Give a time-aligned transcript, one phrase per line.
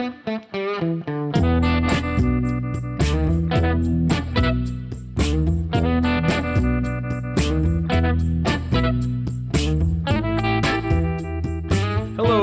[0.00, 0.08] Hello,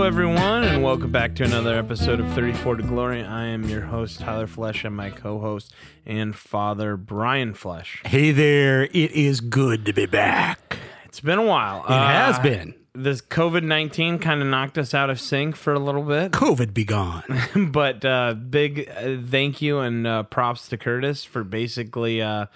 [0.03, 3.23] everyone, and welcome back to another episode of 34 to Glory.
[3.23, 5.73] I am your host, Tyler Flesh, and my co host
[6.05, 8.03] and father, Brian Flesh.
[8.05, 10.77] Hey there, it is good to be back.
[11.05, 11.83] It's been a while.
[11.85, 12.75] It has uh, been.
[13.03, 16.73] This COVID 19 kind of knocked us out of sync for a little bit, COVID
[16.73, 17.23] be gone.
[17.71, 22.47] but uh, big uh, thank you and uh, props to Curtis for basically uh,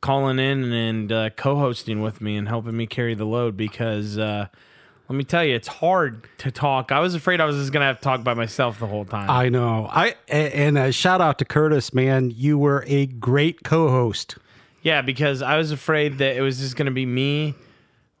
[0.00, 4.18] calling in and uh, co hosting with me and helping me carry the load because.
[4.18, 4.46] Uh,
[5.08, 6.90] let me tell you, it's hard to talk.
[6.90, 9.28] I was afraid I was just gonna have to talk by myself the whole time.
[9.28, 9.86] I know.
[9.90, 12.32] I and a shout out to Curtis, man.
[12.34, 14.38] You were a great co-host.
[14.80, 17.54] Yeah, because I was afraid that it was just going to be me,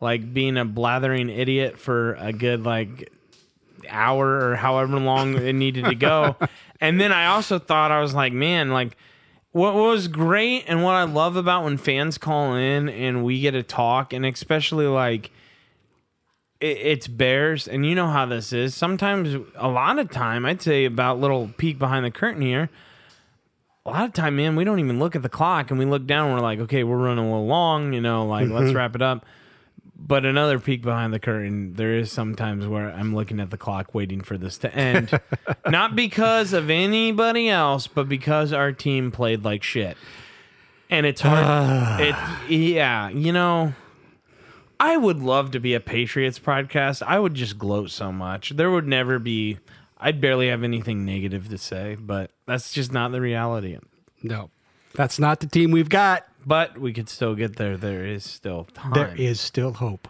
[0.02, 3.10] like being a blathering idiot for a good like
[3.88, 6.36] hour or however long it needed to go.
[6.80, 8.96] And then I also thought I was like, man, like
[9.52, 13.52] what was great and what I love about when fans call in and we get
[13.52, 15.30] to talk, and especially like
[16.58, 18.74] it, it's Bears, and you know how this is.
[18.74, 22.68] Sometimes, a lot of time, I'd say about little peek behind the curtain here
[23.84, 26.06] a lot of time, man, we don't even look at the clock and we look
[26.06, 28.94] down and we're like, okay, we're running a little long, you know, like let's wrap
[28.94, 29.24] it up.
[30.04, 33.94] But another peek behind the curtain, there is sometimes where I'm looking at the clock
[33.94, 35.18] waiting for this to end.
[35.68, 39.96] Not because of anybody else, but because our team played like shit.
[40.90, 42.00] And it's hard.
[42.00, 42.16] it,
[42.50, 43.74] yeah, you know,
[44.80, 47.02] I would love to be a Patriots podcast.
[47.02, 48.50] I would just gloat so much.
[48.50, 49.60] There would never be,
[49.98, 53.78] I'd barely have anything negative to say, but that's just not the reality.
[54.24, 54.50] No,
[54.94, 56.26] that's not the team we've got.
[56.44, 57.76] But we could still get there.
[57.76, 58.92] There is still time.
[58.92, 60.08] There is still hope.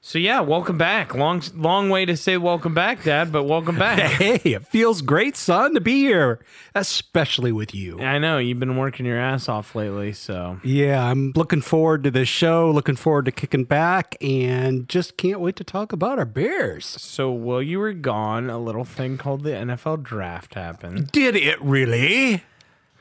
[0.00, 1.12] So yeah, welcome back.
[1.14, 3.98] Long long way to say welcome back, Dad, but welcome back.
[4.18, 6.38] Hey, it feels great, son, to be here,
[6.74, 8.00] especially with you.
[8.00, 12.10] I know you've been working your ass off lately, so Yeah, I'm looking forward to
[12.12, 12.70] this show.
[12.70, 16.86] Looking forward to kicking back, and just can't wait to talk about our Bears.
[16.86, 21.10] so while you were gone, a little thing called the NFL draft happened.
[21.10, 22.44] Did it really?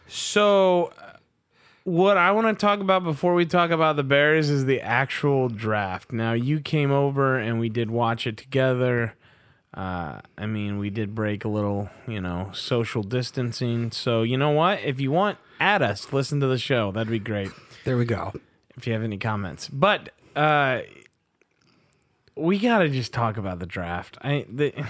[0.08, 0.92] So
[1.88, 5.48] what I want to talk about before we talk about the Bears is the actual
[5.48, 6.12] draft.
[6.12, 9.14] Now you came over and we did watch it together.
[9.74, 13.92] Uh, I mean, we did break a little, you know, social distancing.
[13.92, 14.82] So you know what?
[14.82, 16.12] If you want, add us.
[16.12, 16.92] Listen to the show.
[16.92, 17.52] That'd be great.
[17.86, 18.34] There we go.
[18.76, 19.70] if you have any comments.
[19.70, 20.82] But uh
[22.36, 24.18] we got to just talk about the draft.
[24.22, 24.74] I the,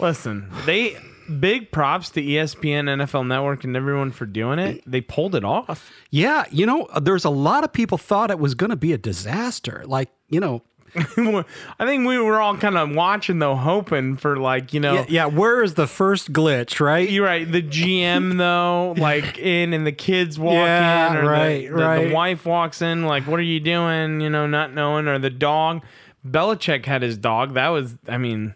[0.00, 0.96] Listen, they
[1.40, 4.82] big props to ESPN, NFL Network and everyone for doing it.
[4.86, 5.90] They pulled it off.
[6.10, 8.98] Yeah, you know, there's a lot of people thought it was going to be a
[8.98, 9.82] disaster.
[9.86, 10.62] Like, you know,
[10.96, 15.04] I think we were all kind of watching though hoping for like, you know, yeah,
[15.08, 17.08] yeah, where is the first glitch, right?
[17.10, 17.50] You're right.
[17.50, 21.76] The GM though, like in, and the kids walk Yeah, in, or the- right, the,
[21.76, 22.12] the right.
[22.12, 25.84] wife walks in, like, "What are you doing?" You know, not knowing, or the dog.
[26.26, 27.54] Belichick had his dog.
[27.54, 28.54] That was, I mean,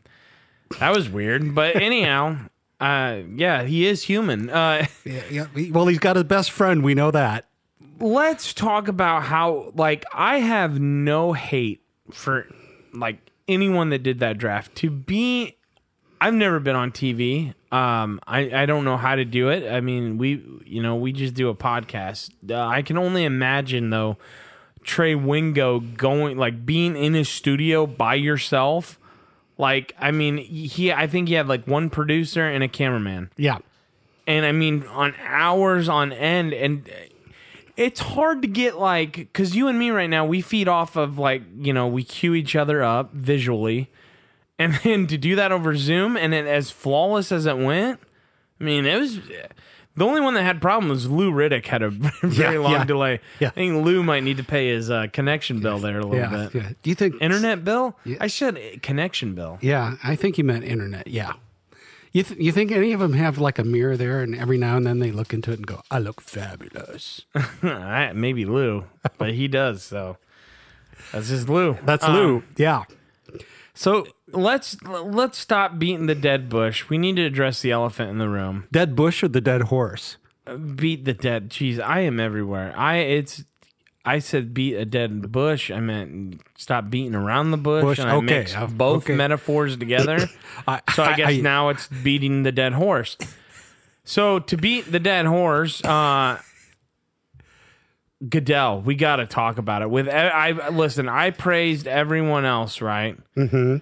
[0.79, 1.55] that was weird.
[1.55, 2.39] But anyhow,
[2.81, 4.51] uh, yeah, he is human.
[4.51, 5.71] Uh, Yeah, yeah.
[5.71, 6.83] Well, he's got his best friend.
[6.83, 7.47] We know that.
[7.99, 12.47] let's talk about how, like, I have no hate for
[12.93, 15.57] like anyone that did that draft to be
[16.21, 17.55] I've never been on TV.
[17.73, 19.71] Um, I, I don't know how to do it.
[19.73, 22.31] I mean, we you know we just do a podcast.
[22.51, 24.19] Uh, I can only imagine though,
[24.83, 28.99] Trey Wingo going like being in his studio by yourself.
[29.61, 33.59] Like I mean, he I think he had like one producer and a cameraman, Yeah.
[34.27, 36.91] and I mean on hours on end, and
[37.77, 41.19] it's hard to get like because you and me right now we feed off of
[41.19, 43.89] like you know we cue each other up visually
[44.59, 47.99] and then to do that over zoom and it as flawless as it went
[48.61, 49.19] i mean it was
[49.97, 51.91] the only one that had problem was lou riddick had a
[52.23, 53.49] very Yeah, long yeah, delay yeah.
[53.49, 56.49] i think lou might need to pay his uh, connection bill there a little Yeah,
[56.51, 56.69] bit yeah.
[56.83, 60.65] Do you think internet bill i said uh, connection bill Yeah, I think he meant
[60.65, 61.07] internet.
[61.07, 61.33] Yeah.
[62.13, 64.77] You th- you think any of them have like a mirror there, and every now
[64.77, 67.25] and then they look into it and go, "I look fabulous."
[67.63, 68.85] I- maybe lou
[69.17, 70.17] but he does so
[71.13, 72.43] that's just lou That's Um, Lou.
[72.57, 72.83] Yeah.
[73.75, 76.89] So let's let's stop beating the dead bush.
[76.89, 78.67] We need to address the elephant in the room.
[78.71, 80.17] dead bush or the dead horse?
[80.75, 81.51] Beat the dead.
[81.51, 82.75] Jeez, I am everywhere.
[82.77, 83.45] I it's.
[84.03, 85.71] I said beat a dead bush.
[85.71, 87.83] I meant stop beating around the bush.
[87.83, 89.15] Bush, and I okay, mixed uh, both okay.
[89.15, 90.27] metaphors together.
[90.67, 93.19] I, so I guess now it's beating the dead horse.
[94.05, 96.41] So to beat the dead horse, uh,
[98.27, 99.91] Goodell, we got to talk about it.
[99.91, 103.17] With I, I listen, I praised everyone else, right?
[103.37, 103.77] Mm-hmm.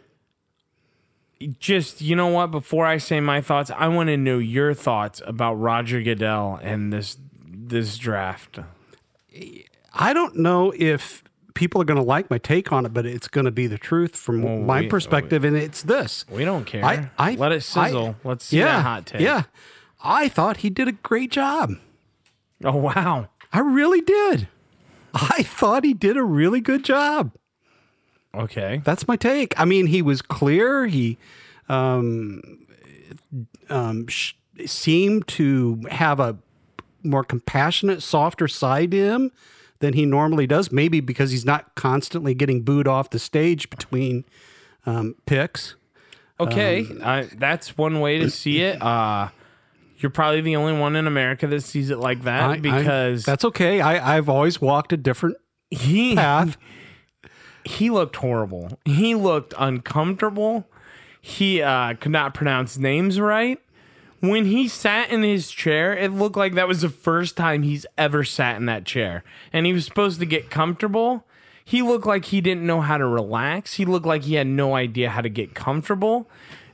[1.58, 2.50] Just you know what?
[2.50, 6.92] Before I say my thoughts, I want to know your thoughts about Roger Goodell and
[6.92, 8.58] this this draft.
[9.94, 11.22] I don't know if
[11.54, 13.78] people are going to like my take on it, but it's going to be the
[13.78, 16.24] truth from oh, Well, my we- perspective, and it's this.
[16.30, 16.84] We don't care.
[16.84, 18.16] I, I Let it sizzle.
[18.24, 19.20] I- Let's see yeah, that hot take.
[19.20, 19.44] Yeah,
[20.02, 21.72] I thought he did a great job.
[22.64, 23.28] Oh wow.
[23.52, 24.48] I really did.
[25.14, 27.32] I thought he did a really good job.
[28.34, 28.80] Okay.
[28.84, 29.58] That's my take.
[29.58, 30.86] I mean, he was clear.
[30.86, 31.18] He
[31.68, 32.42] um,
[33.68, 34.34] um, sh-
[34.66, 36.36] seemed to have a
[37.02, 39.30] more compassionate, softer side to him
[39.80, 40.70] than he normally does.
[40.72, 44.24] Maybe because he's not constantly getting booed off the stage between
[44.86, 45.76] um, picks.
[46.40, 46.80] Okay.
[46.90, 48.80] Um, I, that's one way to see it.
[48.82, 49.28] Uh,
[49.98, 53.24] you're probably the only one in America that sees it like that I- I- because
[53.24, 53.80] that's okay.
[53.80, 55.36] I, I've always walked a different
[55.70, 56.56] he path.
[57.68, 58.78] he looked horrible.
[58.86, 60.66] He looked uncomfortable.
[61.20, 63.60] He uh, could not pronounce names right.
[64.20, 67.84] When he sat in his chair, it looked like that was the first time he's
[67.98, 69.22] ever sat in that chair.
[69.52, 71.26] And he was supposed to get comfortable.
[71.62, 73.74] He looked like he didn't know how to relax.
[73.74, 76.28] He looked like he had no idea how to get comfortable.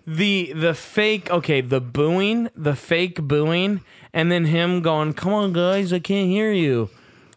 [0.06, 3.81] The the fake okay, the booing, the fake booing,
[4.12, 6.91] and then him going, "Come on, guys, I can't hear you."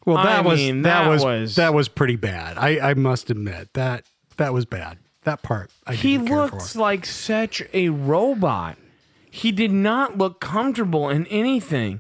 [0.08, 2.58] Well, that I was mean, that, that was, was- that was pretty bad.
[2.58, 4.06] I, I must admit that
[4.38, 5.00] that was bad.
[5.24, 8.78] That part I He looked like such a robot.
[9.30, 12.00] He did not look comfortable in anything.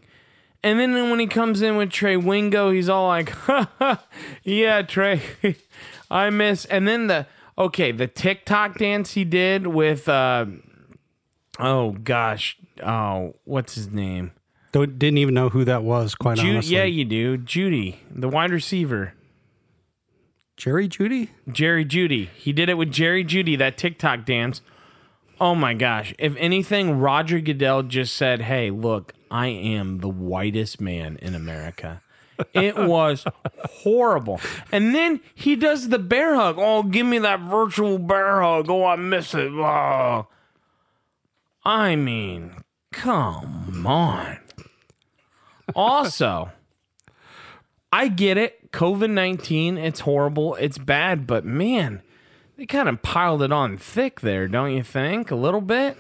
[0.64, 3.34] And then when he comes in with Trey Wingo, he's all like,
[4.44, 5.22] "Yeah, Trey,
[6.10, 7.28] I miss." And then the
[7.58, 10.46] okay, the TikTok dance he did with, uh,
[11.60, 14.32] oh gosh, oh what's his name?
[14.72, 16.16] Don't, didn't even know who that was.
[16.16, 17.38] Quite Ju- honestly, yeah, you do.
[17.38, 19.14] Jeudy, the wide receiver.
[20.58, 21.30] Jerry Jeudy.
[21.52, 22.30] Jerry Jeudy.
[22.36, 24.62] He did it with Jerry Jeudy, that TikTok dance.
[25.40, 26.16] Oh my gosh.
[26.18, 32.02] If anything, Roger Goodell just said, Hey, look, I am the whitest man in America.
[32.54, 33.24] It was
[33.84, 34.42] horrible.
[34.72, 36.56] And then he does the bear hug.
[36.58, 38.70] Oh, give me that virtual bear hug.
[38.70, 39.52] Oh, I miss it.
[39.52, 40.28] Oh.
[41.64, 44.40] I mean, come on.
[45.76, 46.52] Also,
[47.92, 48.72] I get it.
[48.72, 50.56] COVID 19, it's horrible.
[50.56, 52.02] It's bad, but man,
[52.58, 55.32] they kind of piled it on thick there, don't you think?
[55.32, 55.98] A little bit?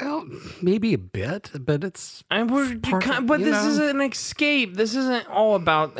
[0.00, 0.26] Well,
[0.60, 3.68] maybe a bit, but it's I we're, part of- kind- but this know.
[3.68, 4.74] is an escape.
[4.76, 5.98] This isn't all about.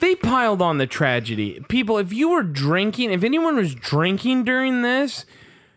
[0.00, 1.60] They piled on the tragedy.
[1.68, 5.24] People, if you were drinking, if anyone was drinking during this,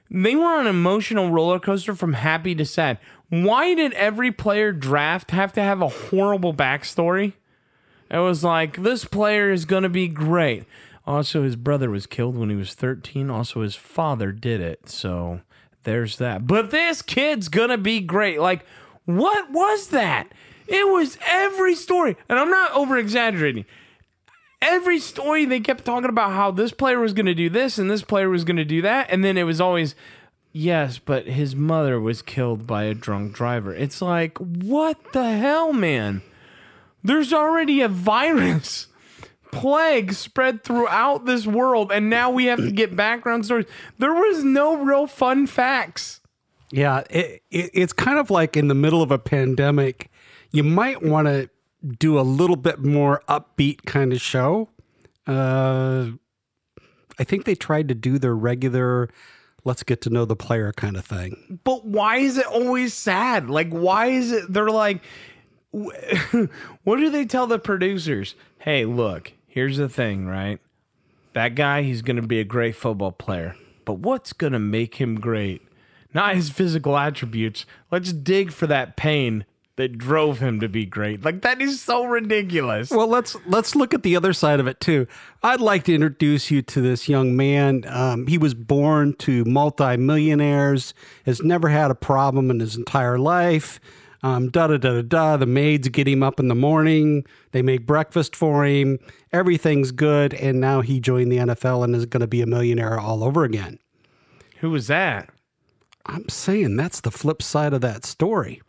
[0.09, 2.97] they were on an emotional roller coaster from happy to sad.
[3.29, 7.33] Why did every player draft have to have a horrible backstory?
[8.09, 10.65] It was like, this player is going to be great.
[11.07, 13.29] Also, his brother was killed when he was 13.
[13.29, 14.89] Also, his father did it.
[14.89, 15.41] So
[15.83, 16.47] there's that.
[16.47, 18.39] But this kid's going to be great.
[18.39, 18.65] Like,
[19.05, 20.31] what was that?
[20.67, 22.17] It was every story.
[22.27, 23.65] And I'm not over exaggerating.
[24.61, 27.89] Every story they kept talking about how this player was going to do this and
[27.89, 29.07] this player was going to do that.
[29.11, 29.93] And then it was always,
[30.55, 33.75] yes, but his mother was killed by a drunk driver.
[33.75, 36.21] It's like, what the hell, man?
[37.03, 38.87] There's already a virus
[39.51, 43.65] plague spread throughout this world, and now we have to get background stories.
[43.99, 46.21] There was no real fun facts.
[46.71, 47.03] yeah.
[47.09, 50.09] It, it, it's kind of like in the middle of a pandemic,
[50.51, 51.49] you might want to
[51.99, 54.69] do a little bit more upbeat kind of show.
[55.27, 56.11] Uh,
[57.19, 59.09] I think they tried to do their regular.
[59.65, 61.59] Let's get to know the player kind of thing.
[61.63, 63.49] But why is it always sad?
[63.49, 64.53] Like, why is it?
[64.53, 65.01] They're like,
[65.71, 68.35] what do they tell the producers?
[68.59, 70.59] Hey, look, here's the thing, right?
[71.33, 73.55] That guy, he's going to be a great football player.
[73.83, 75.61] But what's going to make him great?
[76.13, 77.65] Not his physical attributes.
[77.91, 79.45] Let's dig for that pain
[79.77, 81.23] that drove him to be great.
[81.23, 82.91] Like, that is so ridiculous.
[82.91, 85.07] Well, let's let's look at the other side of it too.
[85.43, 87.83] I'd like to introduce you to this young man.
[87.87, 90.93] Um, he was born to multimillionaires,
[91.25, 93.79] has never had a problem in his entire life.
[94.23, 95.37] Um, da da da da da.
[95.37, 97.25] The maids get him up in the morning.
[97.51, 98.97] They make breakfast for him.
[99.31, 102.99] Everything's good, and now he joined the NFL and is going to be a millionaire
[102.99, 103.77] all over again.
[104.61, 105.29] Who was that?
[106.07, 108.61] I'm saying that's the flip side of that story.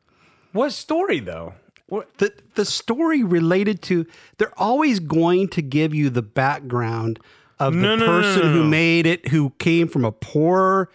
[0.56, 1.54] What story, though?
[1.88, 2.18] What?
[2.18, 4.06] the the story related to
[4.38, 7.20] they're always going to give you the background
[7.60, 10.90] of the No, no, no, person no, who made it who came from a poor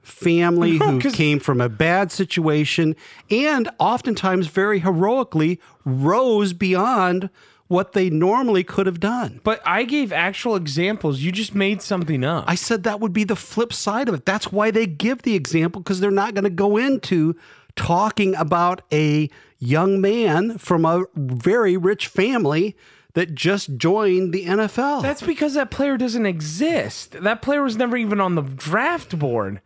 [0.00, 2.96] family who came from a bad situation
[3.30, 7.30] and oftentimes very heroically rose beyond
[7.68, 9.40] what they normally could have done.
[9.44, 11.20] But I gave actual examples.
[11.20, 12.44] You just made something up.
[12.46, 14.26] I said that would be the flip side of it.
[14.26, 17.34] That's why they give the example because they're not going to go into
[17.76, 22.76] talking about a young man from a very rich family
[23.14, 25.02] that just joined the NFL.
[25.02, 27.12] That's because that player doesn't exist.
[27.12, 29.60] That player was never even on the draft board.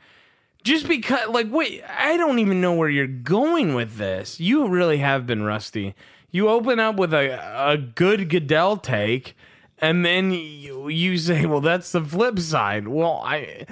[0.64, 4.40] Just because, like, wait, I don't even know where you're going with this.
[4.40, 5.94] You really have been rusty.
[6.32, 7.38] You open up with a,
[7.70, 9.36] a good Goodell take,
[9.78, 12.88] and then you, you say, well, that's the flip side.
[12.88, 13.66] Well, I.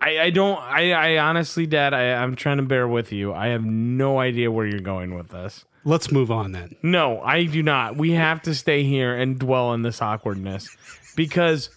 [0.00, 3.48] I, I don't I, I honestly dad I, i'm trying to bear with you i
[3.48, 6.76] have no idea where you're going with this Let's move on then.
[6.82, 7.96] no, I do not.
[7.96, 10.76] We have to stay here and dwell in this awkwardness
[11.16, 11.70] because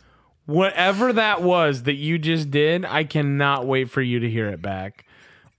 [0.45, 4.61] whatever that was that you just did, I cannot wait for you to hear it
[4.61, 5.05] back.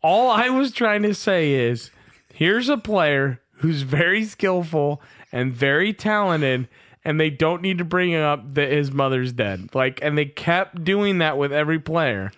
[0.03, 1.91] All I was trying to say is
[2.33, 5.01] here's a player who's very skillful
[5.33, 6.69] and very talented
[7.03, 9.75] and they don't need to bring up that his mother's dead.
[9.75, 12.31] Like and they kept doing that with every player.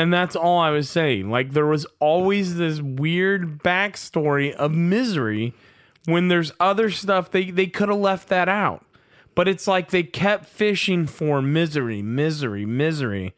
[0.00, 1.28] And that's all I was saying.
[1.28, 5.52] Like there was always this weird backstory of misery
[6.06, 8.82] when there's other stuff they they could have left that out.
[9.34, 13.34] But it's like they kept fishing for misery, misery, misery.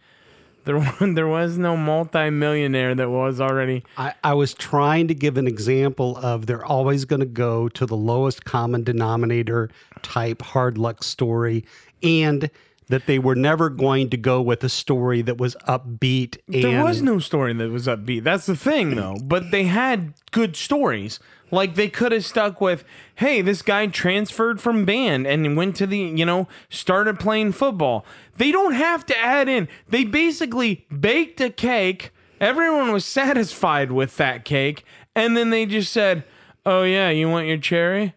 [0.62, 5.48] There there was no multimillionaire that was already I, I was trying to give an
[5.48, 9.68] example of they're always going to go to the lowest common denominator
[10.02, 11.64] type hard luck story
[12.04, 12.48] and
[12.92, 16.84] that they were never going to go with a story that was upbeat and There
[16.84, 18.22] was no story that was upbeat.
[18.22, 19.14] That's the thing, though.
[19.14, 19.28] Mm.
[19.30, 21.18] But they had good stories.
[21.50, 22.84] Like they could have stuck with,
[23.14, 28.04] hey, this guy transferred from band and went to the, you know, started playing football.
[28.36, 29.68] They don't have to add in.
[29.88, 32.12] They basically baked a cake.
[32.42, 34.84] Everyone was satisfied with that cake.
[35.16, 36.24] And then they just said,
[36.66, 38.12] oh, yeah, you want your cherry?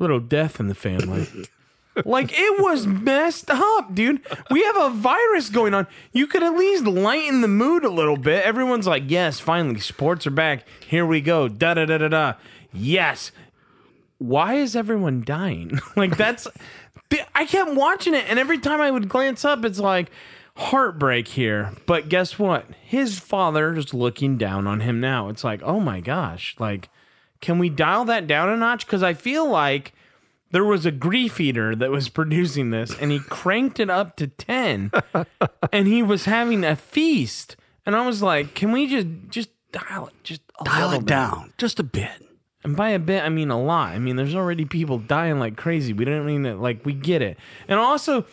[0.00, 1.28] Little death in the family.
[2.04, 4.20] Like it was messed up, dude.
[4.50, 5.86] We have a virus going on.
[6.12, 8.44] You could at least lighten the mood a little bit.
[8.44, 10.64] Everyone's like, "Yes, finally, sports are back.
[10.86, 12.32] Here we go." Da da da da da.
[12.72, 13.32] Yes.
[14.18, 15.78] Why is everyone dying?
[15.96, 16.46] like that's.
[17.34, 20.10] I kept watching it, and every time I would glance up, it's like
[20.56, 21.72] heartbreak here.
[21.86, 22.66] But guess what?
[22.82, 25.28] His father is looking down on him now.
[25.28, 26.88] It's like, oh my gosh, like,
[27.40, 28.86] can we dial that down a notch?
[28.86, 29.92] Because I feel like
[30.50, 34.26] there was a grief eater that was producing this and he cranked it up to
[34.28, 34.90] 10
[35.72, 37.56] and he was having a feast.
[37.84, 41.06] And i was like can we just just dial it just a dial it bit?"
[41.06, 42.24] down just a bit.
[42.64, 43.90] and by a bit i mean a lot.
[43.90, 45.92] I mean there's already people dying like crazy.
[45.92, 47.38] We don't mean that like we get it.
[47.68, 48.24] And also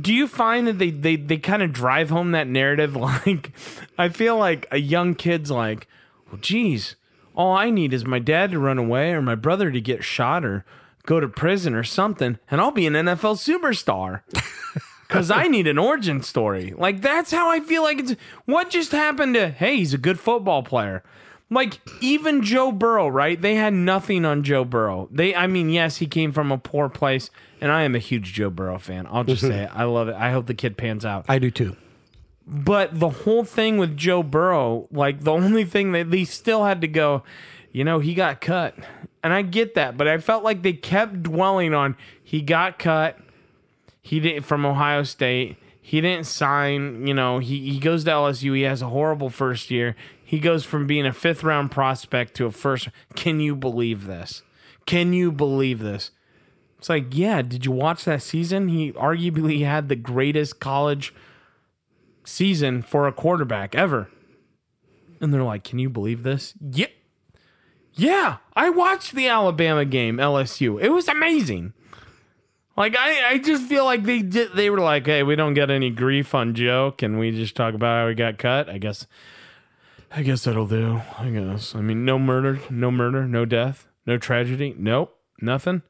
[0.00, 2.96] do you find that they they, they kind of drive home that narrative?
[3.26, 3.52] Like
[3.98, 5.86] i feel like a young kid's like
[6.30, 6.96] well geez
[7.34, 10.44] all i need is my dad to run away or my brother to get shot
[10.44, 10.64] or
[11.04, 14.22] go to prison or something and i'll be an nfl superstar
[15.12, 16.72] because I need an origin story.
[16.76, 18.14] Like that's how I feel like it's.
[18.46, 19.50] What just happened to?
[19.50, 21.02] Hey, he's a good football player.
[21.50, 23.38] Like even Joe Burrow, right?
[23.38, 25.08] They had nothing on Joe Burrow.
[25.12, 27.28] They, I mean, yes, he came from a poor place,
[27.60, 29.06] and I am a huge Joe Burrow fan.
[29.10, 29.70] I'll just say it.
[29.74, 30.14] I love it.
[30.14, 31.26] I hope the kid pans out.
[31.28, 31.76] I do too.
[32.46, 36.80] But the whole thing with Joe Burrow, like the only thing that they still had
[36.80, 37.22] to go,
[37.70, 38.74] you know, he got cut.
[39.22, 43.18] And I get that, but I felt like they kept dwelling on he got cut.
[44.00, 45.58] He didn't from Ohio State.
[45.80, 48.56] He didn't sign, you know, he, he goes to LSU.
[48.56, 49.94] He has a horrible first year.
[50.24, 52.88] He goes from being a fifth round prospect to a first.
[53.14, 54.42] Can you believe this?
[54.86, 56.10] Can you believe this?
[56.78, 58.68] It's like, yeah, did you watch that season?
[58.68, 61.14] He arguably had the greatest college
[62.24, 64.10] season for a quarterback ever.
[65.20, 66.86] And they're like, "Can you believe this?" Yeah.
[67.94, 70.80] Yeah, I watched the Alabama game, LSU.
[70.80, 71.74] It was amazing.
[72.76, 75.70] Like I, I just feel like they did they were like, "Hey, we don't get
[75.70, 76.94] any grief on Joe.
[76.96, 79.06] Can we just talk about how he got cut?" I guess
[80.10, 81.02] I guess that'll do.
[81.18, 81.74] I guess.
[81.74, 84.74] I mean, no murder, no murder, no death, no tragedy.
[84.78, 85.82] Nope, nothing.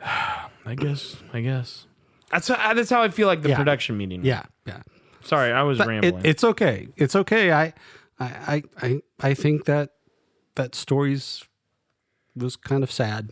[0.00, 1.16] I guess.
[1.32, 1.86] I guess.
[2.30, 3.56] That's how, that's how I feel like the Yeah.
[3.56, 4.24] production meeting.
[4.24, 4.82] Yeah, yeah.
[5.24, 6.18] Sorry, I was But rambling.
[6.18, 6.88] It, it's okay.
[6.96, 7.50] It's okay.
[7.52, 7.72] I,
[8.20, 9.90] I, I, I, I think that
[10.58, 11.44] that story's
[12.36, 13.30] was kind of sad.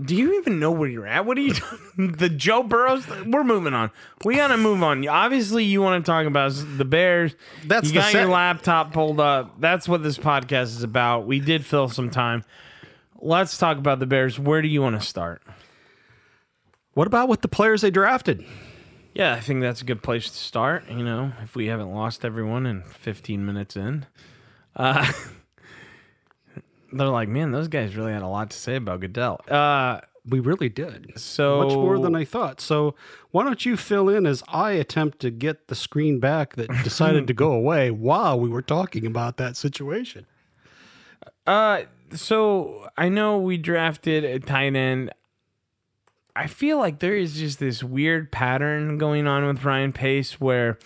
[0.00, 1.26] Do you even know where you're at?
[1.26, 2.12] What are you doing?
[2.18, 3.06] the Joe Burrows?
[3.26, 3.90] We're moving on.
[4.24, 5.06] We gotta move on.
[5.08, 7.34] Obviously, you want to talk about the Bears.
[7.64, 9.60] That's you the got your laptop pulled up.
[9.60, 11.26] That's what this podcast is about.
[11.26, 12.44] We did fill some time.
[13.20, 14.38] Let's talk about the Bears.
[14.38, 15.42] Where do you want to start?
[16.94, 18.44] What about with the players they drafted?
[19.14, 20.88] Yeah, I think that's a good place to start.
[20.88, 24.06] You know, if we haven't lost everyone in 15 minutes in,
[24.76, 25.10] uh,
[26.92, 29.40] they're like, man, those guys really had a lot to say about Goodell.
[29.48, 31.12] Uh, We really did.
[31.18, 32.60] so Much more than I thought.
[32.60, 32.94] So
[33.30, 37.26] why don't you fill in as I attempt to get the screen back that decided
[37.26, 40.26] to go away while we were talking about that situation?
[41.46, 41.82] Uh,
[42.12, 45.10] so I know we drafted a tight end.
[46.36, 50.78] I feel like there is just this weird pattern going on with Ryan Pace where,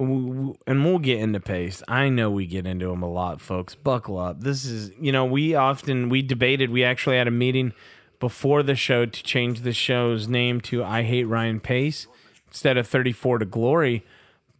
[0.00, 1.82] and we'll get into Pace.
[1.86, 3.74] I know we get into him a lot, folks.
[3.74, 4.40] Buckle up.
[4.40, 6.70] This is, you know, we often we debated.
[6.70, 7.72] We actually had a meeting
[8.18, 12.06] before the show to change the show's name to "I Hate Ryan Pace"
[12.48, 14.04] instead of "34 to Glory."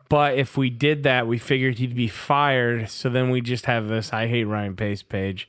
[0.08, 2.90] But if we did that, we figured he'd be fired.
[2.90, 5.48] So then we just have this I hate Ryan Pace page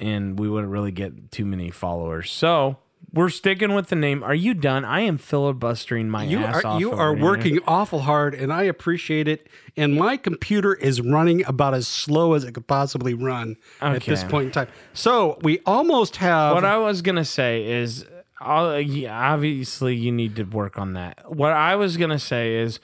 [0.00, 2.32] and we wouldn't really get too many followers.
[2.32, 2.78] So
[3.12, 4.22] we're sticking with the name.
[4.22, 4.84] Are you done?
[4.84, 6.80] I am filibustering my You ass are off.
[6.80, 7.24] you are here.
[7.24, 9.48] working awful hard, and I appreciate it.
[9.76, 14.22] And my computer is running about as slow as it could possibly run at this
[14.24, 14.68] point in time.
[14.92, 16.54] So we almost have.
[16.54, 18.06] What I was gonna say is,
[18.40, 21.34] obviously you need to work on that.
[21.34, 22.80] What I was gonna say is,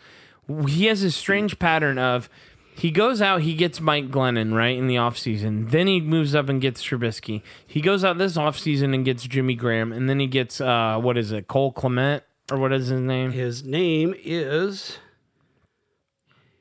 [0.69, 2.29] he has a strange pattern of
[2.77, 5.71] he goes out, he gets Mike Glennon right in the offseason.
[5.71, 7.43] Then he moves up and gets Trubisky.
[7.67, 11.17] He goes out this offseason and gets Jimmy Graham, and then he gets uh, what
[11.17, 13.33] is it, Cole Clement or what is his name?
[13.33, 14.99] his name is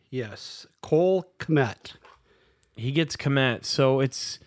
[0.10, 1.96] yes Cole Kmet.
[2.78, 3.66] he gets Kmet.
[3.66, 4.40] So it's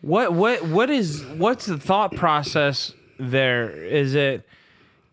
[0.00, 3.70] what what what is what's the thought process there?
[3.70, 4.44] Is it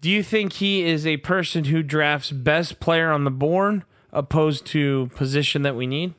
[0.01, 3.83] do you think he is a person who drafts best player on the board
[4.15, 6.13] opposed to position that we need?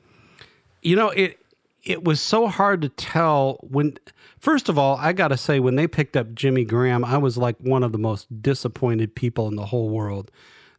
[0.82, 1.38] You know it.
[1.82, 3.98] It was so hard to tell when.
[4.38, 7.36] First of all, I got to say, when they picked up Jimmy Graham, I was
[7.36, 10.30] like one of the most disappointed people in the whole world.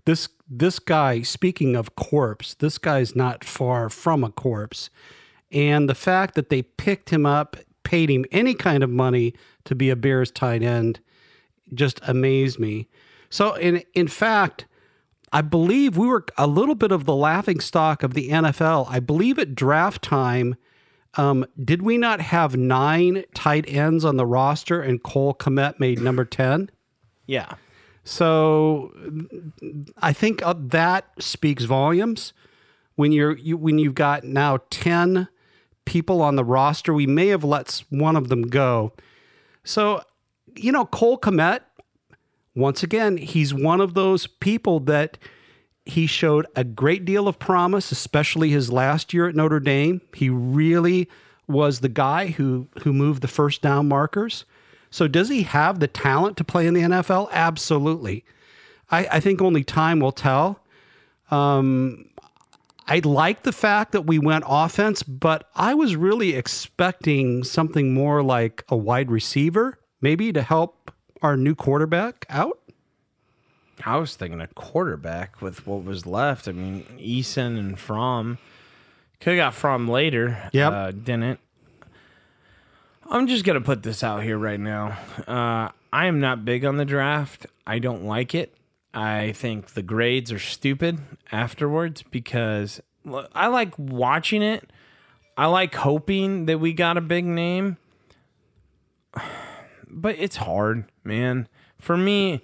[0.05, 4.89] This this guy, speaking of corpse, this guy's not far from a corpse,
[5.51, 9.33] and the fact that they picked him up, paid him any kind of money
[9.65, 10.99] to be a Bears tight end,
[11.73, 12.87] just amazed me.
[13.29, 14.65] So, in in fact,
[15.31, 18.87] I believe we were a little bit of the laughing stock of the NFL.
[18.89, 20.55] I believe at draft time,
[21.15, 25.99] um, did we not have nine tight ends on the roster and Cole Kmet made
[25.99, 26.69] number 10?
[27.25, 27.55] Yeah.
[28.03, 28.93] So
[29.97, 32.33] I think uh, that speaks volumes.
[32.95, 35.27] When you're you, when you've got now 10
[35.85, 38.93] people on the roster, we may have let one of them go.
[39.63, 40.01] So,
[40.55, 41.61] you know, Cole Kmet,
[42.57, 45.19] once again, he's one of those people that
[45.85, 50.01] he showed a great deal of promise, especially his last year at Notre Dame.
[50.15, 51.07] He really
[51.47, 54.43] was the guy who who moved the first down markers.
[54.89, 57.29] So does he have the talent to play in the NFL?
[57.31, 58.25] Absolutely.
[58.89, 60.59] I, I think only time will tell.
[61.29, 62.09] Um,
[62.87, 68.23] I like the fact that we went offense, but I was really expecting something more
[68.23, 70.91] like a wide receiver, maybe to help
[71.21, 72.59] our new quarterback out.
[73.85, 76.47] I was thinking a quarterback with what was left.
[76.47, 78.37] I mean, Eason and Fromm.
[79.19, 80.49] Could have got Fromm later.
[80.51, 81.39] Yeah, Uh, didn't.
[83.09, 84.97] I'm just gonna put this out here right now.
[85.27, 87.45] Uh, I am not big on the draft.
[87.65, 88.53] I don't like it.
[88.93, 90.99] I think the grades are stupid
[91.31, 92.81] afterwards because
[93.33, 94.69] I like watching it.
[95.37, 97.77] I like hoping that we got a big name,
[100.01, 101.47] but it's hard, man.
[101.79, 102.41] For me,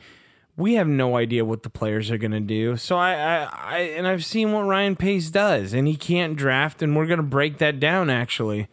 [0.55, 2.77] we have no idea what the players are going to do.
[2.77, 6.81] So I, I, I, and I've seen what Ryan Pace does, and he can't draft,
[6.81, 8.67] and we're going to break that down actually.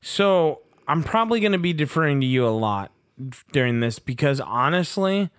[0.00, 2.90] So I'm probably going to be deferring to you a lot
[3.52, 5.30] during this because honestly,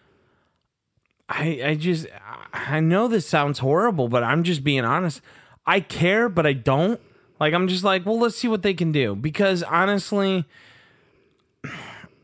[1.27, 2.05] I, I just,
[2.53, 5.21] I know this sounds horrible, but I'm just being honest.
[5.65, 7.01] I care, but I don't.
[7.39, 10.45] Like I'm just like, well, let's see what they can do because honestly.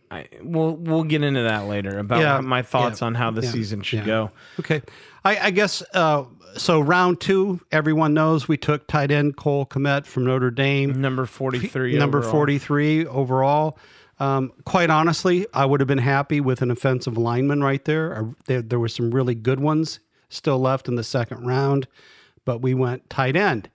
[0.10, 3.42] I, we'll we'll get into that later about Yeah, my thoughts yeah, on how the
[3.42, 4.32] yeah, season should go.
[4.60, 4.82] Okay.
[5.26, 6.24] I, I guess uh,
[6.56, 6.80] so.
[6.80, 11.60] Round two, everyone knows we took tight end Cole Kmet from Notre Dame, Number forty
[11.68, 11.98] three.
[11.98, 13.78] number 43 overall.
[14.20, 18.18] Um, quite honestly, I would have been happy with an offensive lineman right there.
[18.18, 18.62] I, there.
[18.62, 21.88] There were some really good ones still left in the second round,
[22.46, 23.70] but we went tight end.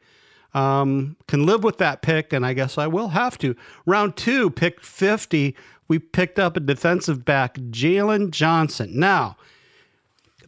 [0.55, 3.57] Um, can live with that pick, and I guess I will have to.
[3.87, 5.57] Round two, pick 50,
[5.88, 8.99] we picked up a defensive back, Jaylon Johnson.
[8.99, 9.37] Now,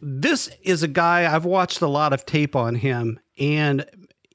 [0.01, 3.85] this is a guy I've watched a lot of tape on him, and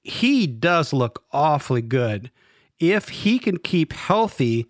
[0.03, 2.31] he does look awfully good.
[2.79, 4.67] If he can keep healthy,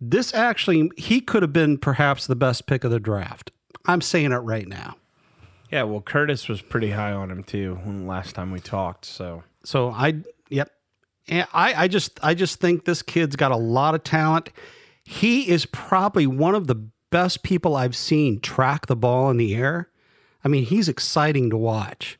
[0.00, 3.50] this actually, he could have been perhaps the best pick of the draft.
[3.86, 4.96] I'm saying it right now.
[5.70, 9.04] Yeah, well, Curtis was pretty high on him too when last time we talked.
[9.04, 10.70] So So I, yep.
[11.28, 14.50] and I, I just I just think this kid's got a lot of talent.
[15.08, 16.74] He is probably one of the
[17.08, 19.88] best people I've seen track the ball in the air.
[20.44, 22.18] I mean, he's exciting to watch.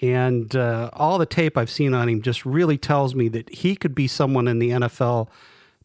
[0.00, 3.76] And uh, all the tape I've seen on him just really tells me that he
[3.76, 5.28] could be someone in the NFL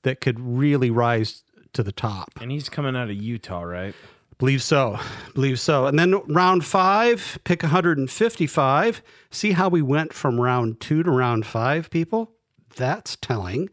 [0.03, 2.31] that could really rise to the top.
[2.39, 3.93] And he's coming out of Utah, right?
[4.37, 4.97] Believe so.
[5.33, 5.87] Believe so.
[5.87, 9.01] And then round five, pick 155.
[9.29, 12.31] See how we went from round two to round five, people?
[12.77, 13.67] That's telling.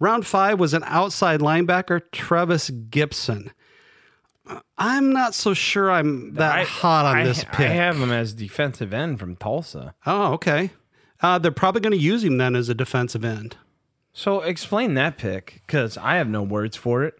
[0.00, 3.50] Round five was an outside linebacker, Trevis Gipson.
[4.78, 7.66] I'm not so sure I'm that I- hot on I, this pick.
[7.66, 9.94] I have him as defensive end from Tulsa.
[10.06, 10.70] oh, okay.
[11.20, 13.56] Uh, they're probably going to use him then as a defensive end.
[14.12, 17.14] So explain that pick, because I have no words for it.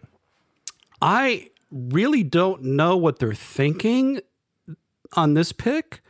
[1.01, 4.21] I really don't know what they're thinking
[5.13, 6.01] on this pick.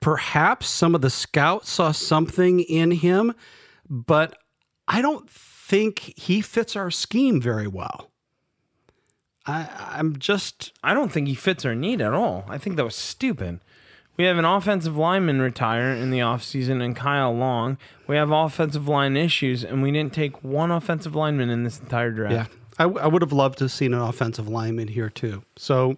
[0.00, 3.32] Perhaps some of the scouts saw something in him,
[3.88, 4.36] but
[4.88, 8.10] I don't think he fits our scheme very well.
[9.46, 12.44] I, I'm just I don't think he fits our need at all.
[12.48, 13.60] I think that was stupid.
[14.16, 17.76] We have an offensive lineman retire in the offseason and Kyle Long.
[18.06, 22.10] We have offensive line issues, and we didn't take one offensive lineman in this entire
[22.10, 22.32] draft.
[22.32, 22.46] yeah.
[22.78, 25.42] I, I would have loved to have seen an offensive lineman here too.
[25.56, 25.96] So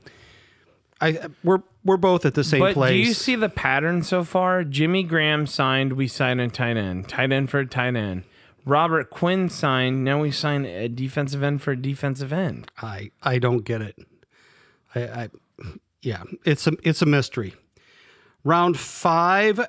[1.01, 2.91] I we're we're both at the same But place.
[2.93, 4.63] do you see the pattern so far?
[4.65, 7.09] Jimmy Graham signed, we signed a tight end.
[7.09, 8.25] Tight end for a tight end.
[8.69, 12.71] Robert Quinn signed, now we sign a defensive end for a defensive end.
[12.83, 13.97] I I don't get it.
[14.95, 15.29] I, I
[16.03, 17.55] yeah, it's a it's a mystery.
[18.45, 19.61] Round five,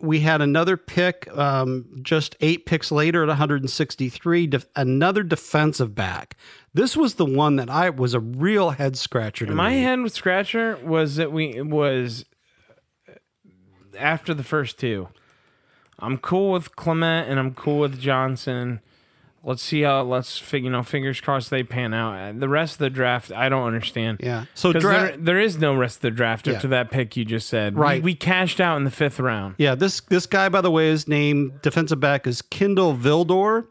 [0.00, 1.28] we had another pick.
[1.36, 6.36] Um, just eight picks later at 163, def- another defensive back.
[6.74, 9.82] This was the one that I was a real head scratcher My me.
[9.82, 12.24] head Scratcher was that we was
[13.98, 15.08] after the first two.
[15.98, 18.80] I'm cool with Clement and I'm cool with Johnson.
[19.42, 22.40] Let's see how let's fig- you know fingers crossed they pan out.
[22.40, 24.18] The rest of the draft I don't understand.
[24.20, 24.46] Yeah.
[24.54, 26.54] So dra- there, there is no rest of the draft Yeah.
[26.54, 27.78] after that pick you just said.
[27.78, 28.02] Right.
[28.02, 29.54] We, cashed out in the fifth round.
[29.56, 33.66] Yeah, this this guy, by the way, is named defensive back is Kindle Vildor.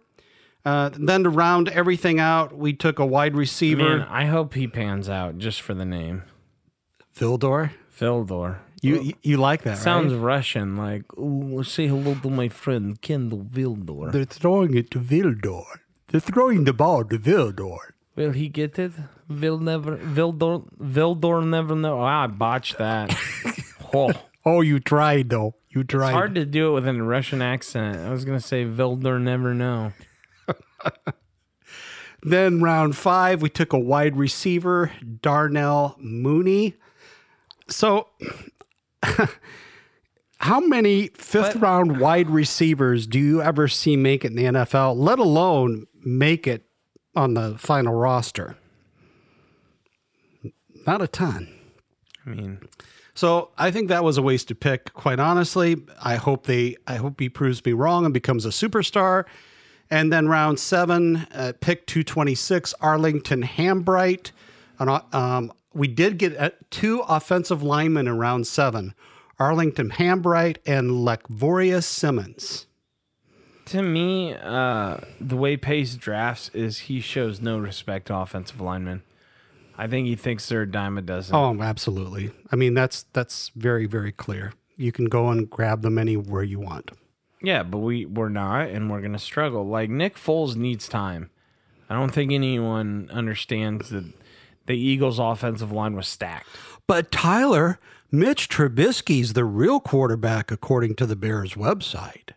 [0.64, 3.98] Uh, then to round everything out, we took a wide receiver.
[4.00, 6.24] Man, I hope he pans out just for the name.
[7.16, 7.72] Vildor.
[7.96, 8.60] Fildor.
[8.86, 9.78] You you, you like that?
[9.78, 10.36] Sounds right?
[10.36, 14.12] Russian, like, oh, say hello to my friend Kendall Vildor.
[14.12, 15.66] They're throwing it to Vildor.
[16.08, 17.78] They're throwing the ball to Vildor.
[18.16, 18.94] Will he get it?
[19.28, 22.00] Vil never, Vildor, Vildor never know.
[22.00, 23.18] Oh, I botched that.
[23.94, 24.14] oh,
[24.48, 25.56] Oh, you tried though.
[25.72, 26.10] You tried.
[26.10, 27.98] It's hard to do it with a Russian accent.
[27.98, 29.94] I was gonna say Vildor never know.
[32.26, 36.74] Then round five, we took a wide receiver, Darnell Mooney.
[37.68, 38.08] So,
[40.40, 44.96] how many fifth round wide receivers do you ever see make it in the NFL,
[44.98, 46.66] let alone make it
[47.16, 48.58] on the final roster?
[50.86, 51.48] Not a ton.
[52.26, 52.60] I mean,
[53.16, 54.94] So I think that was a wasted pick.
[54.94, 59.26] Quite honestly, I hope they, I hope he proves me wrong and becomes a superstar.
[59.90, 64.32] And then round seven, uh, pick two twenty six, Arlington Hambright.
[64.80, 68.96] An, um, we did get uh, two offensive linemen in round seven,
[69.38, 72.66] Arlington Hambright and Lachavious Simmons.
[73.66, 79.04] to me, uh, the way Pace drafts is he shows no respect to offensive linemen.
[79.78, 81.36] I think he thinks they're a dime a dozen.
[81.36, 82.32] Oh, absolutely.
[82.52, 84.54] I mean, that's that's very very clear.
[84.78, 86.92] You can go and grab them anywhere you want.
[87.42, 89.68] Yeah, but we we're not, and we're gonna struggle.
[89.68, 91.30] Like Nick Foles needs time.
[91.90, 94.06] I don't think anyone understands that
[94.66, 96.48] the Eagles' offensive line was stacked.
[96.88, 97.80] But Tyler,
[98.12, 102.32] Mitch Trubisky's the real quarterback according to the Bears website.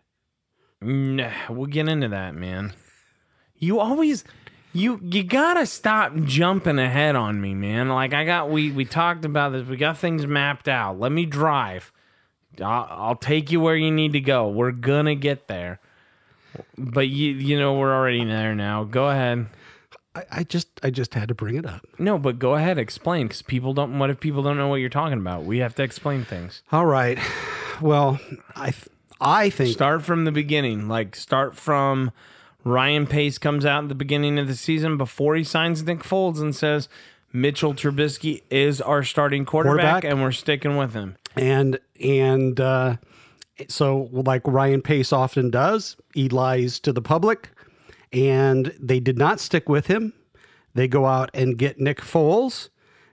[0.81, 2.73] Nah, we'll get into that, man.
[3.55, 4.23] You always
[4.71, 7.89] you you gotta stop jumping ahead on me, man.
[7.89, 9.67] Like I got we we talked about this.
[9.67, 10.99] We got things mapped out.
[10.99, 11.91] Let me drive.
[12.61, 14.49] I'll, I'll take you where you need to go.
[14.49, 15.79] We're gonna get there.
[16.77, 18.83] But you you know we're already there now.
[18.83, 19.47] Go ahead.
[20.15, 21.85] I, I just I just had to bring it up.
[21.99, 23.99] No, but go ahead, explain because people don't.
[23.99, 25.43] What if people don't know what you're talking about?
[25.45, 26.63] We have to explain things.
[26.71, 27.19] All right.
[27.81, 28.19] Well,
[28.55, 28.89] I th-
[29.21, 30.87] I think Start from the beginning.
[30.87, 32.11] Like start from
[32.63, 36.39] Ryan Pace comes out at the beginning of the season before he signs Nick Foles
[36.41, 36.89] and says
[37.31, 40.03] Mitchell Trubisky is our starting quarterback, Quarterback.
[40.11, 41.15] and we're sticking with him.
[41.35, 42.97] and and uh,
[43.67, 47.49] so like Ryan Pace often does, he lies to the public,
[48.11, 50.13] and they did not stick with him.
[50.73, 52.69] They go out and get Nick Foles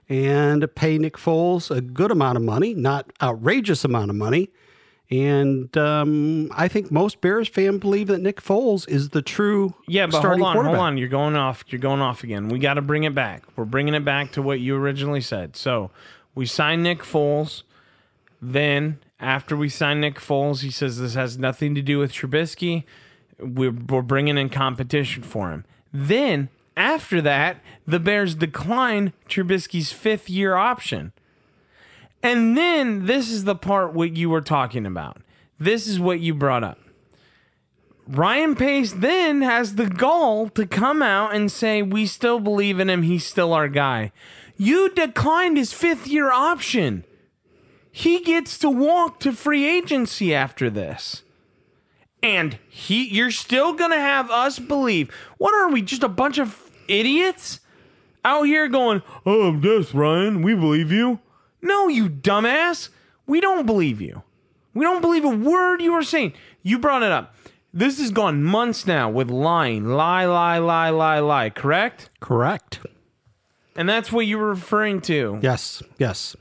[0.09, 4.49] and pay Nick Foles a good amount of money, not outrageous amount of money,
[5.09, 10.07] And um, I think most Bears fans believe that Nick Foles is the true Yeah,
[10.07, 10.97] but hold on, hold on.
[10.97, 11.63] You're going off.
[11.69, 12.49] You're going off again.
[12.49, 13.43] We got to bring it back.
[13.55, 15.55] We're bringing it back to what you originally said.
[15.55, 15.91] So
[16.35, 17.63] we signed Nick Foles.
[18.41, 22.83] Then after we signed Nick Foles, he says this has nothing to do with Trubisky.
[23.39, 25.65] We're, we're bringing in competition for him.
[25.93, 31.11] Then after that, the Bears decline Trubisky's fifth year option.
[32.21, 35.21] And then this is the part what you were talking about.
[35.59, 36.79] This is what you brought up.
[38.07, 42.89] Ryan Pace then has the gall to come out and say, We still believe in
[42.89, 43.03] him.
[43.03, 44.11] He's still our guy.
[44.55, 47.03] You declined his fifth year option.
[47.91, 51.23] He gets to walk to free agency after this.
[52.23, 55.11] And he you're still gonna have us believe.
[55.37, 57.59] What are we, just a bunch of idiots?
[58.25, 61.19] Out here going, Oh, yes, Ryan, we believe you.
[61.61, 62.89] No, you dumbass.
[63.25, 64.23] We don't believe you.
[64.73, 66.33] We don't believe a word you are saying.
[66.63, 67.33] You brought it up.
[67.73, 72.09] This has gone months now with lying, lie, lie, lie, lie, lie, correct?
[72.19, 72.79] Correct.
[73.75, 75.39] And that's what you were referring to.
[75.41, 75.83] Yes.
[75.99, 76.35] Yes.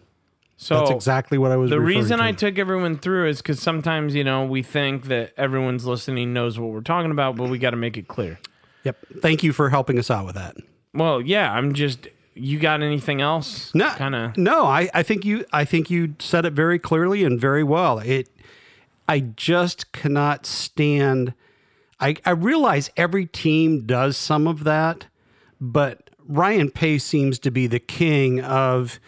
[0.67, 1.71] So That's exactly what I was.
[1.71, 2.25] the reason to.
[2.25, 6.59] I took everyone through is because sometimes, you know, we think that everyone's listening knows
[6.59, 8.41] what we're talking about, but we got to make it clear.
[8.83, 8.97] Yep.
[9.21, 10.57] Thank you for helping us out with that.
[10.93, 12.09] Well, yeah, I'm just.
[12.35, 13.75] You got anything else?
[13.75, 14.37] No, kind of.
[14.37, 17.99] No, I, I think you I think you said it very clearly and very well.
[18.01, 18.29] It
[19.09, 21.33] I just cannot stand
[21.99, 25.07] I, I realize every team does some of that,
[25.61, 29.01] but Ryan Pace seems to be the king of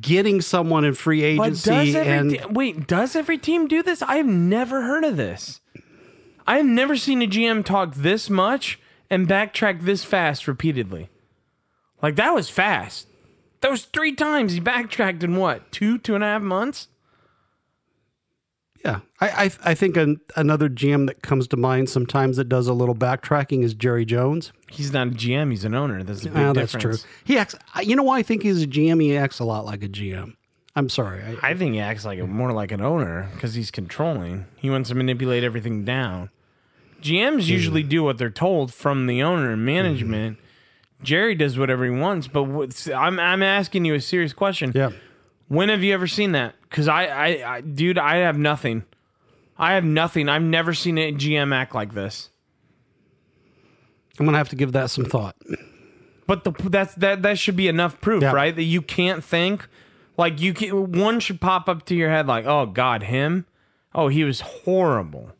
[0.00, 2.86] getting someone in free But agency does every and te- wait?
[2.86, 4.02] Does every team do this?
[4.02, 5.60] I've never heard of this.
[6.46, 11.08] I've never seen a GM talk this much and backtrack this fast repeatedly.
[12.02, 13.06] Like that was fast.
[13.60, 16.88] That was three times he backtracked in what two, two and a half months.
[18.84, 22.66] Yeah, I I, I think an, another GM that comes to mind sometimes that does
[22.66, 24.52] a little backtracking is Jerry Jones.
[24.70, 25.50] He's not a GM.
[25.50, 26.02] He's an owner.
[26.02, 27.02] That's a big Ah, that's difference.
[27.02, 27.10] true.
[27.24, 27.54] He acts.
[27.82, 29.02] You know why I think he's a GM?
[29.02, 30.34] He acts a lot like a GM.
[30.76, 31.22] I'm sorry.
[31.42, 34.46] I, I think he acts like a, more like an owner because he's controlling.
[34.56, 36.30] He wants to manipulate everything down.
[37.02, 37.52] GMs Hmm.
[37.52, 40.38] usually do what they're told from the owner and management.
[41.02, 42.44] Jerry does whatever he wants, but
[42.94, 44.72] I'm I'm asking you a serious question.
[44.74, 44.90] yeah.
[45.48, 46.54] When have you ever seen that?
[46.70, 48.84] Because I, I, I, dude, I have nothing.
[49.58, 50.28] I have nothing.
[50.28, 52.30] I've never seen a GM act like this.
[54.18, 55.36] I'm gonna have to give that some thought.
[56.26, 58.32] But the that's that that should be enough proof, Yeah.
[58.32, 58.54] right?
[58.54, 59.66] That you can't think
[60.16, 60.92] like you can.
[60.92, 63.46] One should pop up to your head like, oh God, him.
[63.94, 65.32] Oh, he was horrible.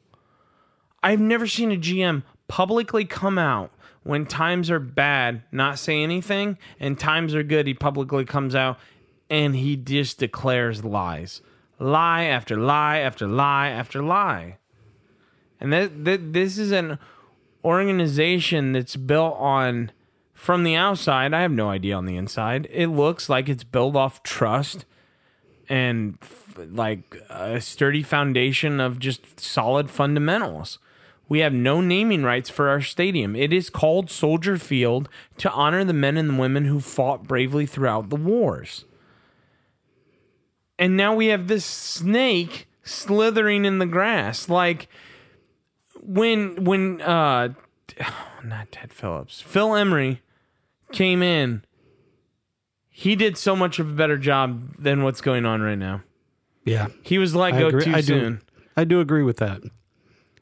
[1.03, 3.71] I've never seen a GM publicly come out
[4.03, 7.66] when times are bad, not say anything, and times are good.
[7.66, 8.79] He publicly comes out
[9.31, 11.40] and he just declares lies,
[11.79, 14.59] lie after lie after lie after lie.
[15.61, 16.99] And that, that this is an
[17.64, 19.93] organization that's built on
[20.35, 21.33] from the outside.
[21.33, 22.66] I have no idea on the inside.
[22.71, 24.85] It looks like it's built off trust
[25.69, 30.79] and f- like a sturdy foundation of just solid fundamentals.
[31.29, 33.37] We have no naming rights for our stadium.
[33.37, 38.09] It is called Soldier Field to honor the men and women who fought bravely throughout
[38.09, 38.85] the wars.
[40.81, 44.49] And now we have this snake slithering in the grass.
[44.49, 44.88] Like
[46.03, 47.51] when when uh
[48.45, 50.23] not Ted Phillips, Phil Emery
[50.93, 51.64] came in,
[52.88, 56.03] he did so much of a better job than what's going on right now.
[56.64, 57.85] Yeah, He was let go agree.
[57.85, 58.37] too I soon.
[58.37, 58.40] do.
[58.77, 59.62] I do agree with that.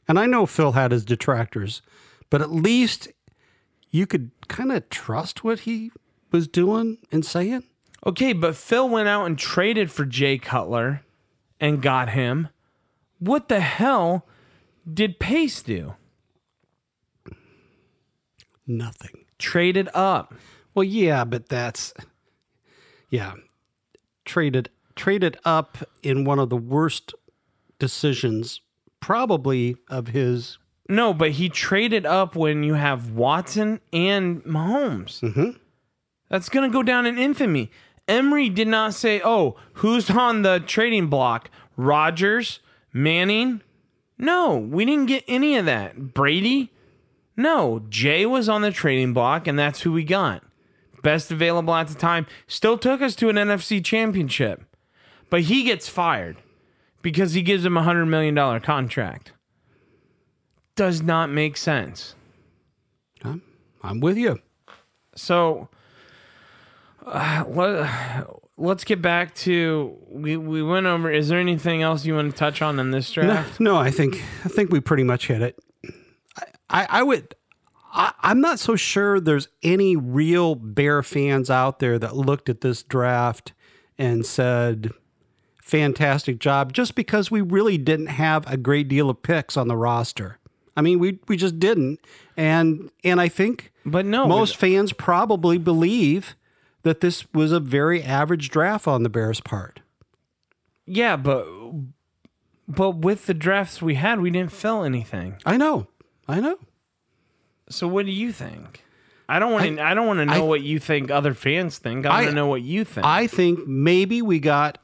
[0.07, 1.81] And I know Phil had his detractors,
[2.29, 3.07] but at least
[3.89, 5.91] you could kind of trust what he
[6.31, 7.63] was doing and saying.
[8.05, 11.03] Okay, but Phil went out and traded for Jay Cutler
[11.59, 12.49] and got him.
[13.19, 14.25] What the hell
[14.91, 15.95] did Pace do?
[18.65, 19.25] Nothing.
[19.37, 20.33] Traded up.
[20.73, 21.93] Well, yeah, but that's
[23.09, 23.33] yeah.
[24.25, 27.13] Traded traded up in one of the worst
[27.79, 28.61] decisions
[28.99, 30.57] probably of his
[30.87, 35.21] No, but he traded up when you have Watson and Mahomes.
[35.21, 35.51] Mm-hmm.
[36.29, 37.71] That's going to go down in infamy.
[38.09, 41.49] Emery did not say, oh, who's on the trading block?
[41.77, 42.59] Rodgers?
[42.91, 43.61] Manning?
[44.17, 46.13] No, we didn't get any of that.
[46.13, 46.73] Brady?
[47.37, 50.43] No, Jay was on the trading block, and that's who we got.
[51.03, 52.25] Best available at the time.
[52.47, 54.63] Still took us to an NFC championship.
[55.29, 56.37] But he gets fired
[57.01, 59.31] because he gives him a $100 million contract
[60.79, 62.15] does not make sense.
[63.83, 64.39] I'm with you.
[65.13, 65.67] So,
[67.09, 68.25] uh, let,
[68.57, 71.11] let's get back to we we went over.
[71.11, 73.59] Is there anything else you want to touch on in this No, draft?
[73.59, 75.59] no, I think I think we pretty much hit it.
[76.37, 77.35] I, I, I would.
[77.91, 82.61] I, I'm not so sure there's any real Bear fans out there that looked at
[82.61, 83.53] this draft
[83.97, 84.91] and said,
[85.61, 89.75] "Fantastic job," just because we really didn't have a great deal of picks on the
[89.77, 90.37] roster.
[90.77, 91.99] I mean, we we just didn't,
[92.37, 96.35] and and I think But no, most fans probably believe
[96.89, 99.81] that this was a very average draft on the Bears' part.
[100.87, 101.45] yeah, but
[102.67, 105.37] but with the drafts we had, we didn't fill anything.
[105.45, 105.87] I know,
[106.27, 106.57] I know.
[107.69, 108.83] So what do you think?
[109.27, 109.83] I don't want to.
[109.83, 111.11] I, don't want to know I- what you think.
[111.11, 112.05] Other fans think.
[112.05, 113.05] I, I- want to know what you think.
[113.05, 114.79] I think maybe we got,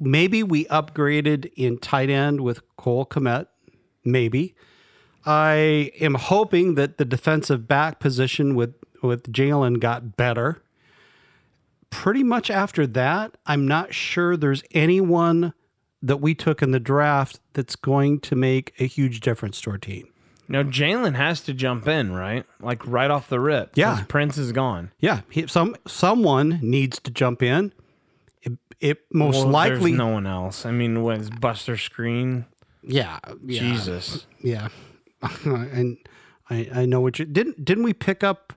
[0.00, 3.46] maybe we upgraded in tight end with Cole Kmet.
[4.04, 4.54] Maybe.
[5.26, 10.62] I am hoping that the defensive back position with, with Jaylon got better.
[11.92, 15.52] Pretty much after that, I'm not sure there's anyone
[16.02, 19.78] that we took in the draft that's going to make a huge difference to our
[19.78, 20.08] team.
[20.48, 22.44] now Jaylon has to jump in, right?
[22.60, 23.72] Like right off the rip.
[23.76, 24.02] Yeah.
[24.08, 24.90] Prince is gone.
[25.00, 27.72] Yeah, he, some someone needs to jump in.
[28.42, 30.66] It, it most Well, likely, there's no one else.
[30.66, 32.46] I mean, was Buster Skrine?
[32.82, 33.60] yeah, yeah.
[33.60, 34.26] Jesus.
[34.40, 34.68] Yeah,
[35.44, 35.98] and
[36.50, 38.54] I I know what you didn't didn't we pick up?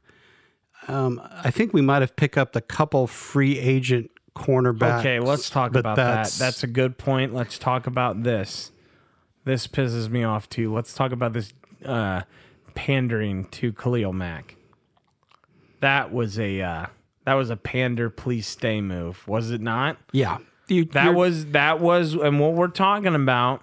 [0.88, 5.00] Um, I think we might have picked up the couple free agent cornerbacks.
[5.00, 6.45] Okay, let's talk about that's- that.
[6.45, 7.34] That's a good point.
[7.34, 8.71] Let's talk about this.
[9.45, 10.74] This pisses me off too.
[10.74, 11.54] Let's talk about this
[11.86, 12.21] uh,
[12.74, 14.56] pandering to Khalil Mack.
[15.82, 16.86] That was a uh,
[17.26, 19.98] that was a pander please stay move, was it not?
[20.12, 20.39] yeah.
[20.67, 23.62] You, That was that was and what we're talking about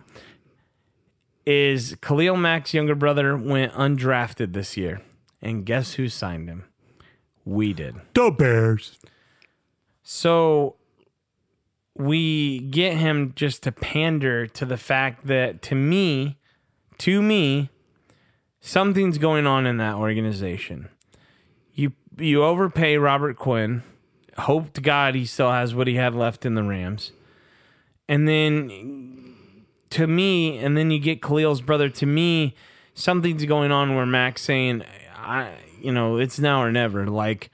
[1.45, 5.03] is Khalil Mack's younger brother went undrafted this year.
[5.41, 6.63] And guess who signed him?
[7.45, 7.97] We did.
[8.15, 8.99] the Bears.
[10.03, 10.77] So
[11.95, 16.39] we get him just to pander to the fact that to me,
[16.99, 17.71] to me,
[18.61, 20.89] something's going on in that organization.
[21.75, 23.83] You you overpay Robert Quinn.
[24.39, 27.13] Hope to God he still has what he had left in the Rams.
[28.09, 29.23] And then
[29.91, 31.89] to me, and then you get Khalil's brother.
[31.91, 32.55] To me,
[32.95, 37.07] something's going on where Mack's saying, I you know, it's now or never.
[37.07, 37.51] Like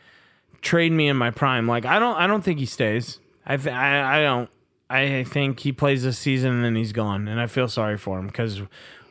[0.61, 1.67] trade me in my prime.
[1.67, 3.21] Like I don't I don't think he stays.
[3.47, 4.51] I th- I, I don't.
[4.91, 8.19] I think he plays this season and then he's gone, and I feel sorry for
[8.19, 8.63] him because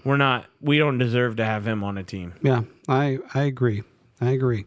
[0.04, 2.34] we're not we don't deserve to have him on a team.
[2.42, 3.84] Yeah, I I agree.
[4.20, 4.66] I agree.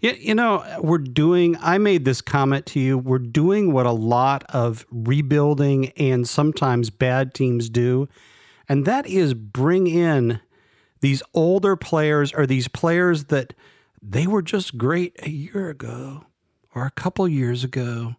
[0.00, 1.56] Yeah, you know, we're doing.
[1.62, 2.98] I made this comment to you.
[2.98, 8.08] We're doing what a lot of rebuilding and sometimes bad teams do,
[8.68, 10.40] and that is bring in
[11.00, 13.54] these older players or these players that
[14.06, 16.26] they were just great a year ago
[16.74, 18.16] or a couple years ago,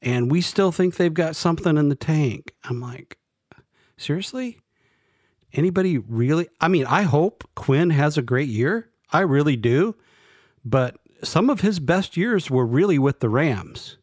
[0.00, 2.54] and we still think they've got something in the tank.
[2.64, 3.18] I'm like,
[3.98, 4.60] seriously?
[5.52, 6.48] Anybody really?
[6.60, 8.88] I mean, I hope Quinn has a great year.
[9.12, 9.96] I really do.
[10.64, 13.96] But some of his best years were really with the Rams.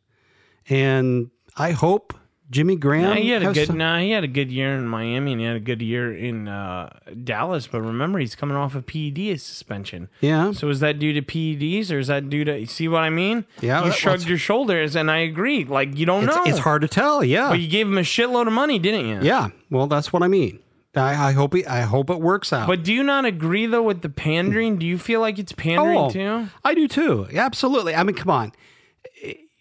[0.69, 2.13] And I hope
[2.55, 3.03] Jimmy Graham.
[3.03, 3.67] Nah, he had a good.
[3.67, 6.13] some- Nah, he had a good year in Miami, and he had a good year
[6.15, 6.89] in uh,
[7.23, 7.67] Dallas.
[7.67, 10.07] But remember, he's coming off a PED suspension.
[10.21, 10.51] yeah.
[10.53, 12.57] So is that due to PEDs or is that due to?
[12.59, 13.43] You see what I mean?
[13.61, 15.65] Yeah, You that- shrugged your shoulders, and I agree.
[15.65, 16.43] Like you don't It's, know.
[16.45, 17.23] it's hard to tell.
[17.23, 17.49] Yeah.
[17.49, 19.19] But you gave him a shitload of money, didn't you?
[19.21, 19.49] yeah.
[19.69, 20.59] Well, that's what I mean.
[20.95, 22.67] I, I hope he, I hope it works out.
[22.67, 24.77] But do you not agree though with the pandering?
[24.79, 26.47] Do you feel like it's pandering Oh, too?
[26.63, 27.27] I do too.
[27.33, 27.93] Absolutely.
[27.93, 28.53] I mean, come on.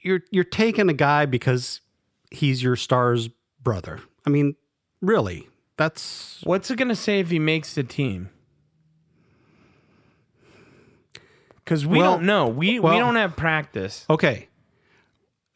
[0.02, 1.80] You're you're taking a guy because
[2.34, 3.28] he's your star's
[3.62, 4.00] brother.
[4.26, 4.56] I mean,
[5.00, 5.48] really.
[5.76, 8.30] That's What's it gonna say if he makes the team?
[11.56, 12.46] Because we Well- don't know.
[12.46, 14.04] We we don't have practice.
[14.10, 14.48] okay.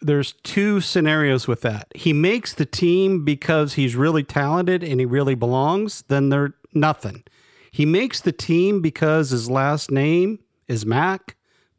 [0.00, 1.88] There's two scenarios with that.
[1.94, 7.24] He makes the team because he's really talented and he really belongs, then they're nothing.
[7.72, 10.38] He makes the team because his last name
[10.68, 11.34] is Mack,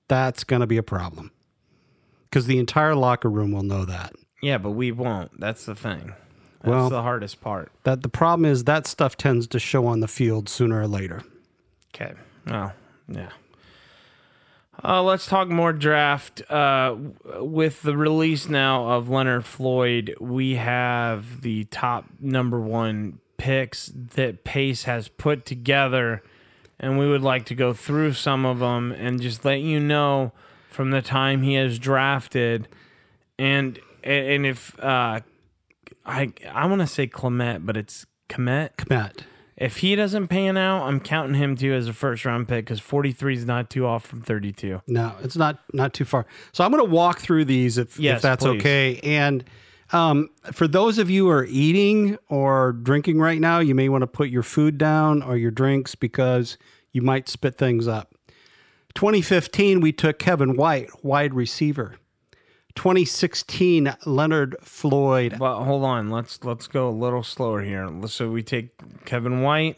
[0.10, 1.32] that's going to be a problem.
[2.30, 4.14] Because the entire locker room will know that.
[4.42, 5.40] Yeah, but we won't.
[5.40, 6.14] That's the thing.
[6.62, 7.72] That's Well- the hardest part.
[7.84, 11.24] That the problem is that stuff tends to show on the field sooner or later.
[11.96, 12.14] Okay.
[12.50, 12.72] Oh,
[13.08, 13.30] yeah.
[14.82, 16.42] Uh, let's talk more draft.
[16.50, 16.96] Uh,
[17.40, 24.44] with the release now of Leonard Floyd, we have the top number one picks that
[24.46, 26.24] Pace has put together,
[26.80, 30.32] and we would like to go through some of them and just let you know
[30.70, 32.68] from the time he has drafted,
[33.38, 35.20] and and if uh,
[36.06, 38.76] I I want to say Clement, but it's Kmet.
[38.78, 39.24] Kmet.
[39.58, 42.80] If he doesn't pan out, I'm counting him too as a first round pick because
[42.80, 44.82] 43 is not too off from 32.
[44.88, 46.26] No, it's not not too far.
[46.54, 48.60] So I'm going to walk through these if, if that's please.
[48.60, 49.00] okay.
[49.04, 49.44] And
[49.92, 54.04] um, for those of you who are eating or drinking right now, you may want
[54.04, 56.58] to put your food down or your drinks because
[56.92, 58.14] you might spit things up.
[58.96, 61.96] 2015, we took Kevin White, wide receiver.
[62.80, 65.36] 2016, Leonard Floyd.
[65.38, 67.90] But hold on, let's let's go a little slower here.
[68.08, 68.70] So we take
[69.04, 69.76] Kevin White,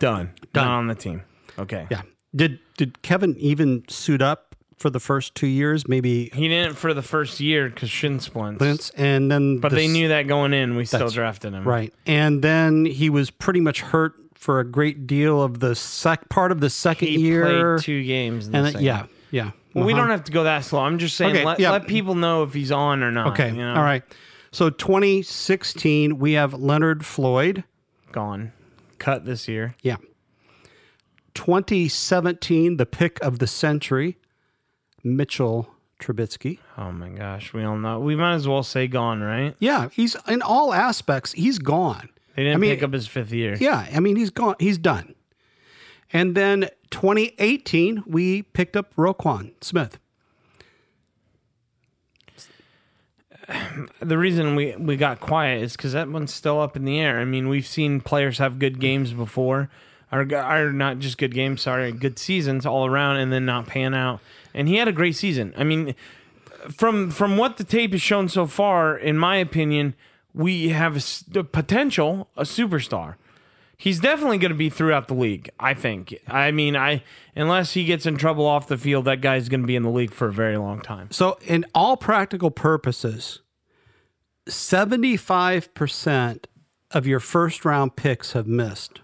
[0.00, 0.64] done, Done.
[0.66, 1.22] not on the team.
[1.60, 1.86] Okay.
[1.92, 2.02] Yeah.
[2.34, 5.86] Did did Kevin even suit up for the first two years?
[5.86, 8.64] Maybe He didn't for the first year because shin splints.
[8.64, 10.74] Vince, and then But the they knew that going in.
[10.74, 11.62] We still drafted him.
[11.62, 11.94] Right.
[12.04, 16.50] And then he was pretty much hurt for a great deal of the sec part
[16.50, 17.76] of the second He year.
[17.76, 18.50] played two games.
[18.50, 19.50] The and then- yeah, yeah.
[19.74, 20.02] Well, we Uh-huh.
[20.02, 20.80] don't have to go that slow.
[20.80, 21.70] I'm just saying, Okay, let, yeah.
[21.70, 23.28] let people know if he's on or not.
[23.28, 23.50] Okay.
[23.50, 23.74] you know?
[23.74, 24.02] All right.
[24.50, 27.64] So 2016, we have Leonard Floyd.
[28.12, 28.52] Gone.
[28.98, 29.74] Cut this year.
[29.82, 29.96] Yeah.
[31.34, 34.16] 2017, the pick of the century,
[35.04, 35.68] Mitchell
[36.00, 36.58] Trubisky.
[36.76, 37.52] Oh my gosh.
[37.52, 38.00] We all know.
[38.00, 39.54] We might as well say gone, right?
[39.60, 42.08] Yeah, he's in all aspects, he's gone.
[42.34, 43.56] They didn't I mean- pick up his fifth year.
[43.60, 44.56] Yeah, I mean he's gone.
[44.58, 45.14] He's done.
[46.12, 49.98] And then 2018, we picked up Roquan Smith.
[54.02, 57.18] The reason we, we got quiet is because that one's still up in the air.
[57.18, 59.70] I mean, we've seen players have good games before,
[60.12, 63.94] or, or not just good games, sorry, good seasons all around, and then not pan
[63.94, 64.20] out.
[64.52, 65.54] And he had a great season.
[65.56, 65.94] I mean,
[66.76, 69.94] from from what the tape has shown so far, in my opinion,
[70.34, 73.14] we have a the potential a superstar.
[73.78, 75.50] He's definitely going to be throughout the league.
[75.60, 76.18] I think.
[76.26, 77.04] I mean, I
[77.36, 79.90] unless he gets in trouble off the field, that guy's going to be in the
[79.90, 81.08] league for a very long time.
[81.12, 83.40] So, in all practical purposes,
[84.48, 86.44] 75%
[86.90, 89.00] of your first round picks have missed.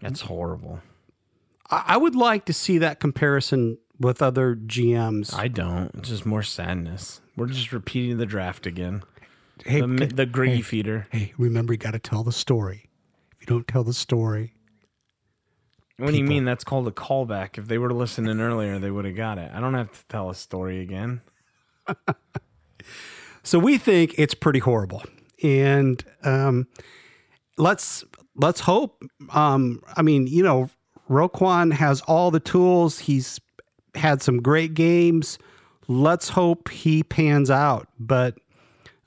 [0.00, 0.80] That's horrible.
[1.70, 5.34] I, I would like to see that comparison with other GMs.
[5.34, 5.90] I don't.
[5.96, 7.20] It's just more sadness.
[7.36, 9.02] We're just repeating the draft again.
[9.64, 11.06] Hey, The, the greedy feeder.
[11.10, 12.88] hey, remember, you got to tell the story.
[13.32, 14.54] If you don't tell the story,
[15.96, 16.44] What do you mean?
[16.44, 17.58] That's called a callback.
[17.58, 19.50] If they were listening earlier, they would have got it.
[19.54, 21.20] I don't have to tell a story again.
[23.42, 25.02] So we think it's pretty horrible,
[25.42, 26.66] and um,
[27.56, 28.04] let's
[28.36, 29.02] let's hope.
[29.30, 30.68] Um, I mean, you know,
[31.08, 32.98] Roquan has all the tools.
[32.98, 33.40] He's
[33.94, 35.38] had some great games.
[35.88, 37.88] Let's hope he pans out.
[37.98, 38.36] But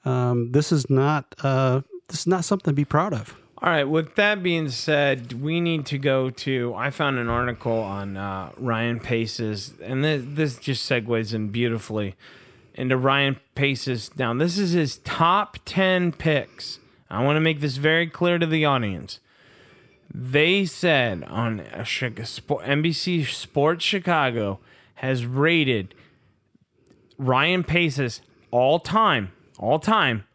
[0.06, 3.36] um, this is not uh, this is not something to be proud of.
[3.64, 3.86] All right.
[3.86, 6.74] With that being said, we need to go to.
[6.76, 12.16] I found an article on uh, Ryan Pace's, and this, this just segues in beautifully
[12.74, 14.12] into Ryan Pace's.
[14.18, 16.80] Now, this is his top 10 picks.
[17.10, 19.20] I want to make this very clear to the audience.
[20.14, 24.60] They said on NBC Sports Chicago
[24.96, 25.96] has rated
[27.18, 30.26] Ryan Pace's all time, all time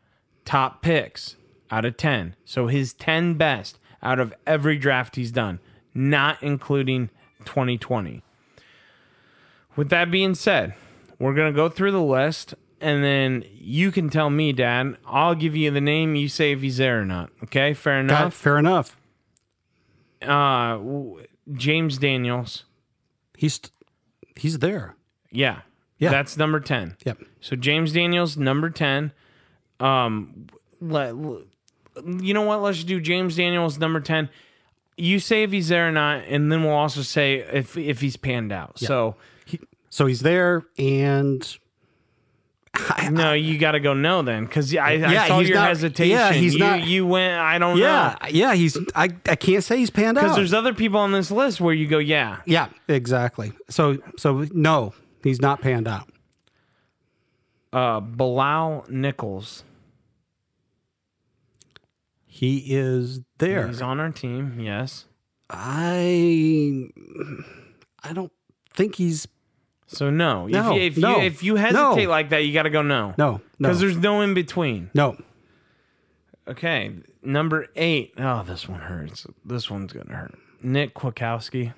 [0.45, 1.37] top picks
[1.71, 2.37] out of 10.
[2.45, 5.61] So his 10 best out of every draft he's done,
[5.95, 7.11] not including
[7.45, 8.23] 2020.
[9.77, 10.75] With that being said,
[11.19, 14.97] we're going to go through the list and then you can tell me, Dad.
[15.05, 16.15] I'll give you the name.
[16.15, 17.31] You say if he's there or not.
[17.45, 18.35] Okay, fair God, enough.
[18.35, 18.97] fair enough.
[20.23, 20.79] Uh,
[21.53, 22.65] James Daniels.
[23.37, 23.61] He's
[24.37, 24.97] he's there.
[25.31, 25.63] Yeah.
[25.99, 26.11] Yeah.
[26.11, 26.97] That's number 10.
[27.05, 27.19] Yep.
[27.41, 29.13] So James Daniels, number 10.
[29.81, 30.47] Um,
[30.81, 32.63] let, you know what?
[32.63, 34.29] Let's do James Daniels, number 10.
[34.97, 38.17] You say if he's there or not, and then we'll also say if if he's
[38.17, 38.79] panned out.
[38.81, 41.59] So He, so he's there, and
[43.11, 46.11] no, you got to go no then, because I, Yeah, I saw your not- hesitation.
[46.11, 47.35] yeah, he's you, not- You went.
[47.41, 48.77] I don't yeah, know yeah, he's.
[48.95, 51.75] I I can't say he's panned out because there's other people on this list where
[51.75, 52.39] you go, yeah.
[52.45, 53.53] Yeah, exactly.
[53.69, 56.09] So so no, he's not panned out.
[57.73, 59.65] Uh, Bilal Nichols.
[62.27, 63.67] He is there.
[63.67, 64.61] He's on our team.
[64.61, 65.07] Yes.
[65.51, 66.89] I
[68.05, 68.33] I don't
[68.75, 69.27] think he's
[69.87, 70.47] So no.
[70.47, 72.11] No, if you, if no, you if you hesitate no.
[72.11, 73.15] like that, you got to go no.
[73.19, 74.91] no no Because there's no in between.
[74.95, 75.17] no.
[76.47, 76.93] Okay,
[77.23, 78.15] number eight.
[78.17, 79.27] Oh, this one hurts.
[79.45, 80.35] This one's gonna hurt.
[80.63, 81.75] Nick Kwiatkowski.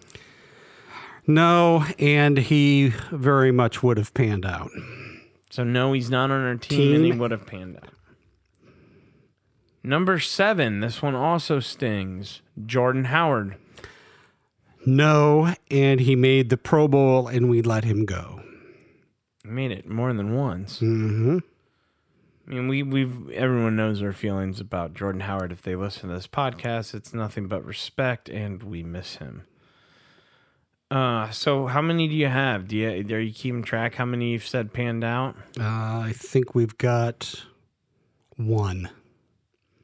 [1.34, 4.70] No, and he very much would have panned out.
[5.48, 7.90] So no, he's not on our team, and he would have panned out.
[9.84, 10.80] Number seven.
[10.80, 12.42] This one also stings.
[12.66, 13.56] Jordan Howard.
[14.84, 18.42] No, and he made the Pro Bowl, and we let him go.
[19.44, 20.80] Made it more than once.
[20.80, 21.38] Mm-hmm.
[22.48, 25.52] I mean, we we've everyone knows our feelings about Jordan Howard.
[25.52, 29.44] If they listen to this podcast, it's nothing but respect, and we miss him.
[30.90, 32.66] Uh, so how many do you have?
[32.66, 33.94] Do you are you keeping track?
[33.94, 35.36] How many you've said panned out?
[35.58, 37.44] Uh, I think we've got
[38.36, 38.90] one.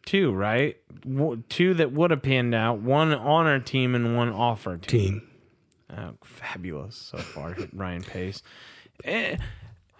[0.04, 0.76] Two, right?
[1.08, 2.80] W- two that would have panned out.
[2.80, 5.20] One on our team and one off our team.
[5.20, 5.22] Team.
[5.96, 8.42] Oh, fabulous so far, Ryan Pace.
[9.04, 9.38] And,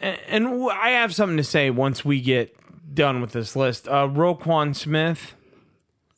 [0.00, 2.54] and w- I have something to say once we get
[2.94, 3.86] done with this list.
[3.88, 5.34] Uh, Roquan Smith,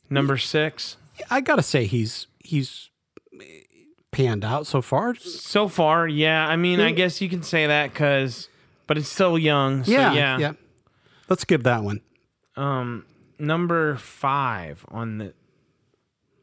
[0.09, 0.97] number six.
[1.31, 2.91] I gotta say he's he's
[4.11, 5.15] panned out so far.
[5.15, 6.47] So far, yeah.
[6.47, 8.49] I mean, I guess you can say that because,
[8.87, 9.85] but it's still young.
[9.85, 10.39] So yeah, yeah.
[10.39, 10.53] yeah.
[11.29, 12.01] Let's give that one.
[12.57, 13.05] Um,
[13.39, 15.35] number five on the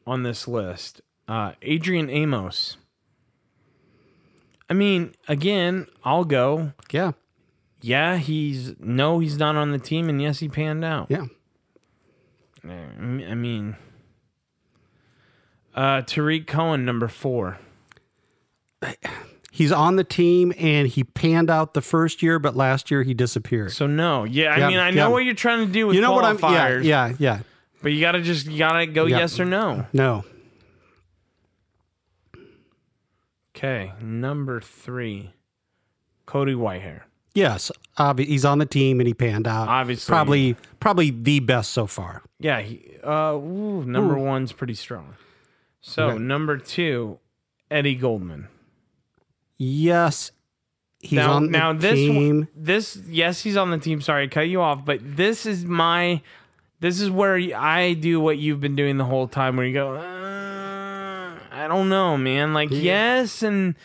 [0.06, 2.76] on this list, uh, Adrian Amos.
[4.70, 6.72] I mean, again, I'll go.
[6.90, 7.12] Yeah,
[7.80, 11.08] Yeah, he's no, he's not on the team, and yes, he panned out.
[11.10, 11.26] yeah.
[12.68, 13.76] I mean,
[15.76, 17.58] uh, Tarik Cohen, number four.
[19.52, 23.14] He's on the team and he panned out the first year, but last year he
[23.14, 23.72] disappeared.
[23.72, 26.02] So no, yeah, I Yeah, mean, I know what you're trying to do with you
[26.02, 26.36] know what I'm?
[26.36, 27.40] Yeah, qualifiers, yeah, yeah.
[27.82, 29.18] but you gotta just you gotta go Yeah.
[29.20, 29.86] yes or no.
[29.92, 30.24] No,
[33.56, 35.32] Okay, number three,
[36.26, 37.02] Cody Whitehair.
[37.34, 37.72] yes.
[37.98, 39.68] Obvi- he's on the team and he panned out.
[39.68, 40.10] Obviously.
[40.12, 42.22] probably probably the best so far.
[42.38, 45.14] Yeah, he, uh, ooh, number one's pretty strong.
[45.88, 46.18] So Okay.
[46.18, 47.20] number two,
[47.70, 48.48] Eddie Goldman.
[49.56, 50.32] Yes,
[51.00, 52.48] he's now, on the now this team.
[52.56, 54.00] this yes, he's on the team.
[54.00, 56.20] Sorry, to cut you off, but this is my
[56.80, 59.94] this is where I do what you've been doing the whole time, where you go,
[59.94, 62.52] uh, I don't know, man.
[62.52, 63.76] Like yes, and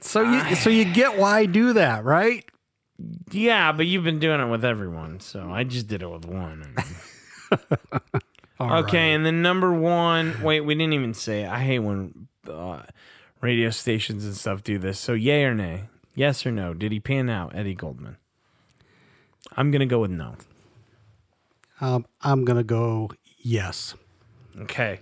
[0.00, 2.44] So you so you get why I do that, right?
[3.30, 6.74] yeah, but you've been doing it with everyone, so I just did it with one.
[8.60, 9.14] All okay, right.
[9.14, 10.42] and then number one.
[10.42, 11.48] Wait, we didn't even say it.
[11.48, 12.82] I hate when uh,
[13.40, 14.98] radio stations and stuff do this.
[14.98, 15.84] So, yay or nay?
[16.14, 16.74] Yes or no?
[16.74, 18.16] Did he pan out, Eddie Goldman?
[19.56, 20.34] I'm gonna go with no.
[21.80, 23.94] Um, I'm gonna go yes.
[24.60, 25.00] Okay.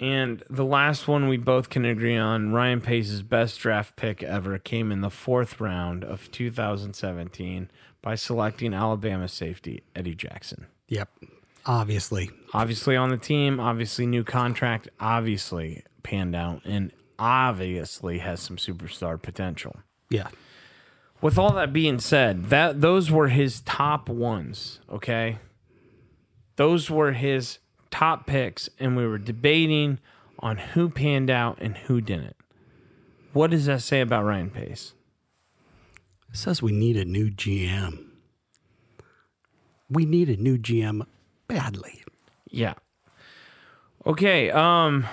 [0.00, 4.58] And the last one we both can agree on Ryan Pace's best draft pick ever
[4.58, 7.68] came in the fourth round of 2017
[8.00, 10.66] by selecting Alabama safety Eddie Jackson.
[10.88, 11.08] Yep,
[11.68, 12.30] obviously.
[12.54, 19.20] Obviously on the team, obviously new contract, obviously panned out, and obviously has some superstar
[19.20, 19.76] potential.
[20.10, 20.28] Yeah.
[21.20, 25.38] With all that being said, that those were his top ones, okay?
[26.56, 27.58] Those were his
[27.90, 29.98] top picks and we were debating
[30.38, 32.36] on who panned out and who didn't.
[33.32, 34.94] What does that say about Ryan Pace?
[36.30, 38.04] It says we need a new GM.
[39.90, 41.04] We need a new GM
[41.48, 42.02] badly.
[42.50, 42.74] Yeah.
[44.06, 45.06] Okay, um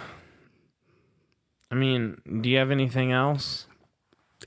[1.71, 3.67] I mean, do you have anything else?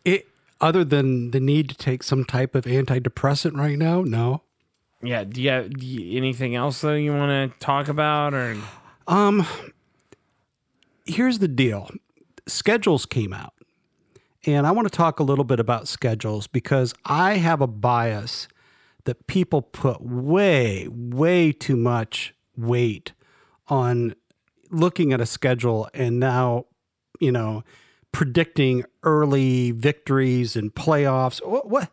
[0.04, 0.26] It
[0.60, 4.42] other than the need to take some type of antidepressant right now, no.
[5.02, 8.56] Yeah, do you have do you, anything else though you want to talk about or
[9.06, 9.46] Um
[11.06, 11.90] here's the deal.
[12.46, 13.54] Schedules came out.
[14.46, 18.48] And I want to talk a little bit about schedules because I have a bias
[19.08, 23.12] that people put way, way too much weight
[23.68, 24.14] on
[24.70, 26.66] looking at a schedule and now,
[27.18, 27.64] you know,
[28.12, 31.44] predicting early victories and playoffs.
[31.46, 31.90] What, what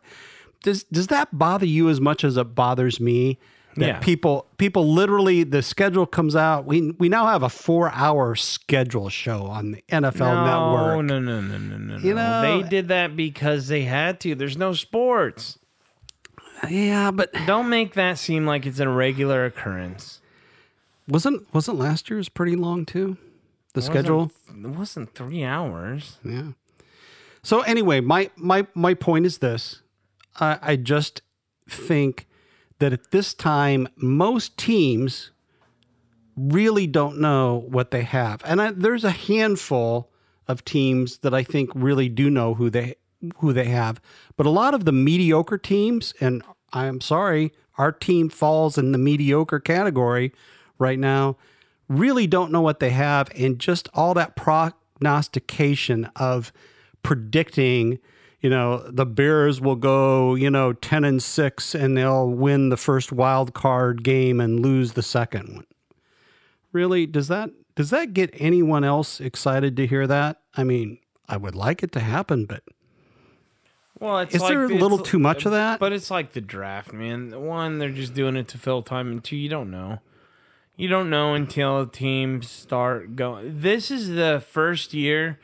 [0.62, 3.38] does does that bother you as much as it bothers me?
[3.76, 3.98] That Yeah.
[4.00, 6.66] people people literally the schedule comes out.
[6.66, 11.06] We we now have a four hour schedule show on the NFL no, Network.
[11.06, 12.42] No, no, no, no, no, You no.
[12.42, 14.34] know- they did that because they had to.
[14.34, 15.58] There's no sports.
[16.68, 20.20] Yeah, but Don't make that seem like it's a regular occurrence.
[21.08, 23.16] wasn't wasn't last year's pretty long too?
[23.74, 24.30] The It schedule.
[24.48, 26.18] wasn't- It wasn't three hours.
[26.24, 26.52] Yeah.
[27.42, 29.82] So anyway, my my my point is this:
[30.40, 31.22] I, I just
[31.68, 32.26] think
[32.78, 35.30] that at this time, most teams
[36.36, 40.10] really don't know what they have, and I, there's a handful
[40.48, 42.94] of teams that I think really do know who they
[43.38, 44.00] who they have,
[44.36, 46.42] but a lot of the mediocre teams, and
[46.72, 50.32] I'm sorry, our team falls in the mediocre category
[50.78, 51.36] right now
[51.88, 53.28] really don't know what they have.
[53.34, 56.52] And just all that prognostication of
[57.02, 57.98] predicting
[58.40, 62.76] you know the bears will go you know 10 and 6 and they'll win the
[62.76, 65.66] first wild card game and lose the second one.
[66.72, 70.40] Really does that does that get anyone else excited to hear that?
[70.56, 70.98] I mean
[71.28, 72.62] i would like it to happen but
[73.98, 75.80] Well, it's Is like, there a little too much of that?
[75.80, 77.40] But it's like the draft, man.
[77.40, 80.00] One, they're just doing it to fill time, and two, you don't know.
[80.76, 83.60] You don't know until teams start going.
[83.60, 85.38] This is the first year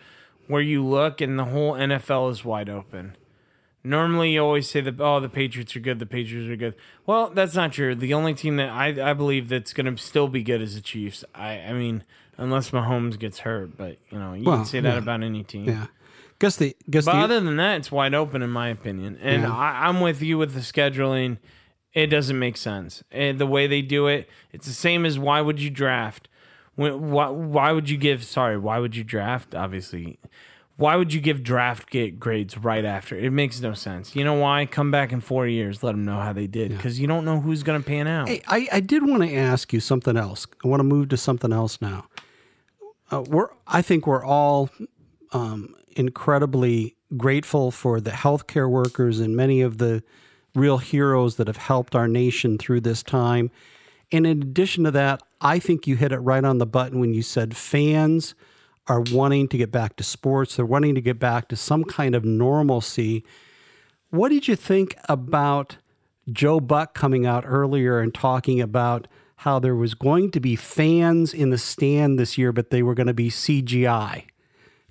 [0.46, 3.16] where you look and the whole NFL is wide open.
[3.84, 6.74] Normally, you always say that oh, the Patriots are good, the Patriots are good.
[7.06, 7.94] Well, that's not true.
[7.94, 10.80] The only team that I, I believe that's going to still be good is the
[10.82, 11.24] Chiefs.
[11.34, 12.04] I, I mean,
[12.36, 14.98] unless Mahomes gets hurt, but you know you Well, can say that yeah.
[14.98, 15.64] about any team.
[15.64, 15.86] Yeah.
[16.42, 19.16] Guess the guess But the other than that, it's wide open in my opinion.
[19.22, 19.56] And Yeah.
[19.56, 21.38] I, I'm with you with the scheduling.
[21.92, 23.04] It doesn't make sense.
[23.12, 26.26] And the way they do it, it's the same as why would you draft?
[26.74, 28.24] When, why, why would you give?
[28.24, 29.54] Sorry, why would you draft?
[29.54, 30.18] Obviously,
[30.74, 33.16] why would you give draft get grades right after?
[33.16, 34.16] It makes no sense.
[34.16, 34.66] You know why?
[34.66, 37.38] Come back in four years, let them know how they did, because you don't know
[37.38, 38.28] who's going to pan out.
[38.28, 40.48] Hey, I, I did want to ask you something else.
[40.64, 42.06] I want to move to something else now.
[43.12, 44.70] Uh, we're I think we're all
[45.32, 50.02] um, incredibly grateful for the healthcare workers and many of the
[50.54, 53.50] real heroes that have helped our nation through this time.
[54.10, 57.14] And in addition to that, I think you hit it right on the button when
[57.14, 58.34] you said fans
[58.86, 60.56] are wanting to get back to sports.
[60.56, 63.24] They're wanting to get back to some kind of normalcy.
[64.10, 65.78] What did you think about
[66.30, 71.34] Joe Buck coming out earlier and talking about how there was going to be fans
[71.34, 74.24] in the stand this year, but they were going to be CGI,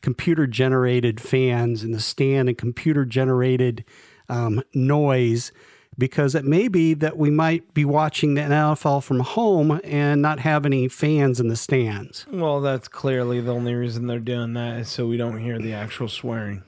[0.01, 3.85] computer generated fans in the stand and computer generated
[4.29, 5.51] um, noise,
[5.97, 10.39] because it may be that we might be watching the NFL from home and not
[10.39, 12.25] have any fans in the stands.
[12.31, 15.73] Well, that's clearly the only reason they're doing that is so we don't hear the
[15.73, 16.63] actual swearing.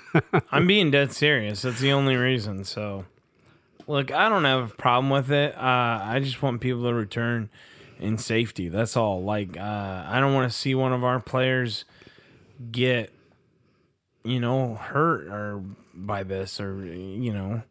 [0.50, 1.62] I'm being dead serious.
[1.62, 2.64] That's the only reason.
[2.64, 3.04] So,
[3.86, 5.54] look, I don't have a problem with it.
[5.54, 7.50] Uh, I just want people to return
[7.98, 8.68] in safety.
[8.68, 9.22] That's all.
[9.22, 11.84] Like, uh, I don't want to see one of our players
[12.70, 13.12] get,
[14.24, 15.62] you know, hurt or
[15.94, 17.62] by this or you know.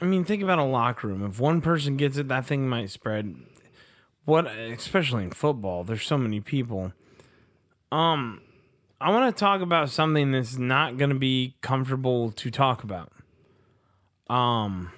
[0.00, 1.24] I mean, think about a locker room.
[1.24, 3.36] If one person gets it, that thing might spread
[4.24, 6.92] what especially in football there's so many people
[7.90, 8.40] um
[9.00, 13.12] i want to talk about something that's not going to be comfortable to talk about
[14.28, 14.92] um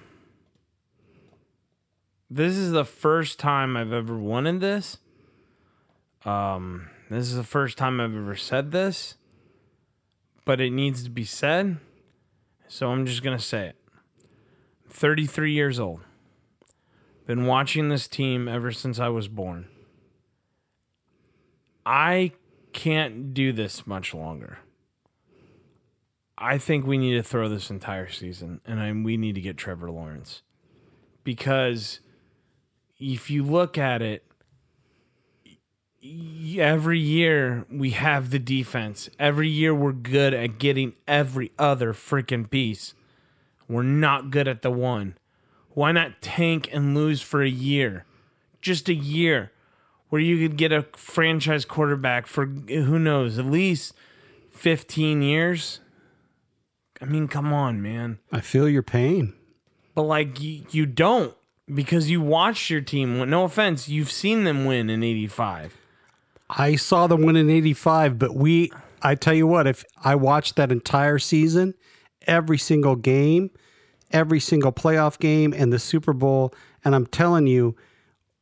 [2.31, 4.99] this is the first time i've ever wanted this
[6.25, 9.17] um this is the first time i've ever said this
[10.45, 11.79] but it needs to be said
[12.69, 13.77] so i'm just going to say it
[14.89, 16.01] 33 years old
[17.27, 19.67] been watching this team ever since I was born.
[21.87, 22.33] I
[22.73, 24.59] can't do this much longer.
[26.37, 29.57] I think we need to throw this entire season, and I, we need to get
[29.57, 30.43] Trevor Lawrence
[31.23, 32.01] because
[32.99, 34.25] if you look at it,
[36.59, 39.09] every year we have the defense.
[39.19, 42.95] Every year we're good at getting every other freaking piece.
[43.69, 45.17] We're not good at the one.
[45.71, 48.05] Why not tank and lose for a year?
[48.61, 49.51] Just a year
[50.09, 53.95] where you could get a franchise quarterback for who knows, at least
[54.51, 55.81] 15 years.
[57.01, 58.19] I mean, come on, man.
[58.31, 59.33] I feel your pain.
[59.95, 61.35] But like you, you don't
[61.73, 63.29] because you watched your team.
[63.29, 65.77] No offense, you've seen them win in 85.
[66.51, 68.71] I saw the win in 85, but we,
[69.03, 71.75] I tell you what, if I watched that entire season,
[72.27, 73.51] every single game,
[74.11, 77.77] every single playoff game, and the Super Bowl, and I'm telling you,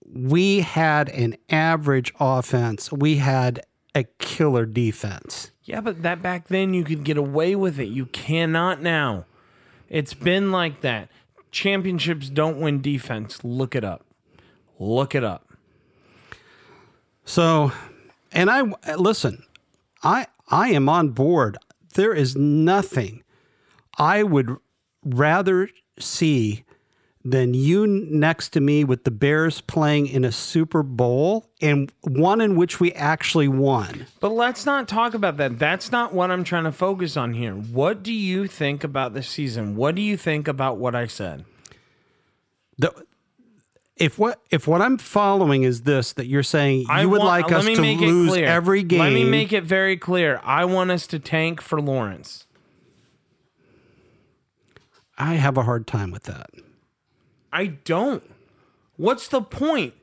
[0.05, 2.93] we had an average offense.
[2.93, 5.51] We had a killer defense.
[5.65, 7.89] Yeah, but that back then you could get away with it.
[7.89, 9.27] You cannot now.
[9.89, 11.09] It's been like that.
[11.51, 13.45] Championships don't win defense.
[13.45, 14.05] Look it up.
[14.79, 15.49] Look it up.
[17.25, 17.73] So,
[18.33, 18.63] and I
[18.97, 19.45] listen,
[20.03, 21.59] I I am on board.
[21.95, 23.23] There is nothing
[23.99, 24.57] I would
[25.05, 25.69] rather
[25.99, 26.65] see
[27.25, 32.41] than you next to me with the Bears playing in a Super Bowl and one
[32.41, 34.07] in which we actually won.
[34.21, 35.59] But let's not talk about that.
[35.59, 37.53] That's not what I'm trying to focus on here.
[37.53, 39.77] What do you think about this season?
[39.77, 41.45] What do you think about what I said?
[42.79, 42.93] The,
[43.97, 47.29] if what if what I'm following is this that you're saying you I would want-
[47.45, 48.47] like us to lose clear.
[48.47, 49.01] every game.
[49.01, 50.41] Let me make it very clear.
[50.43, 52.47] I want us to tank for Lawrence.
[55.19, 56.51] I have a hard time with that.
[57.53, 58.23] I don't.
[58.97, 59.95] What's the point?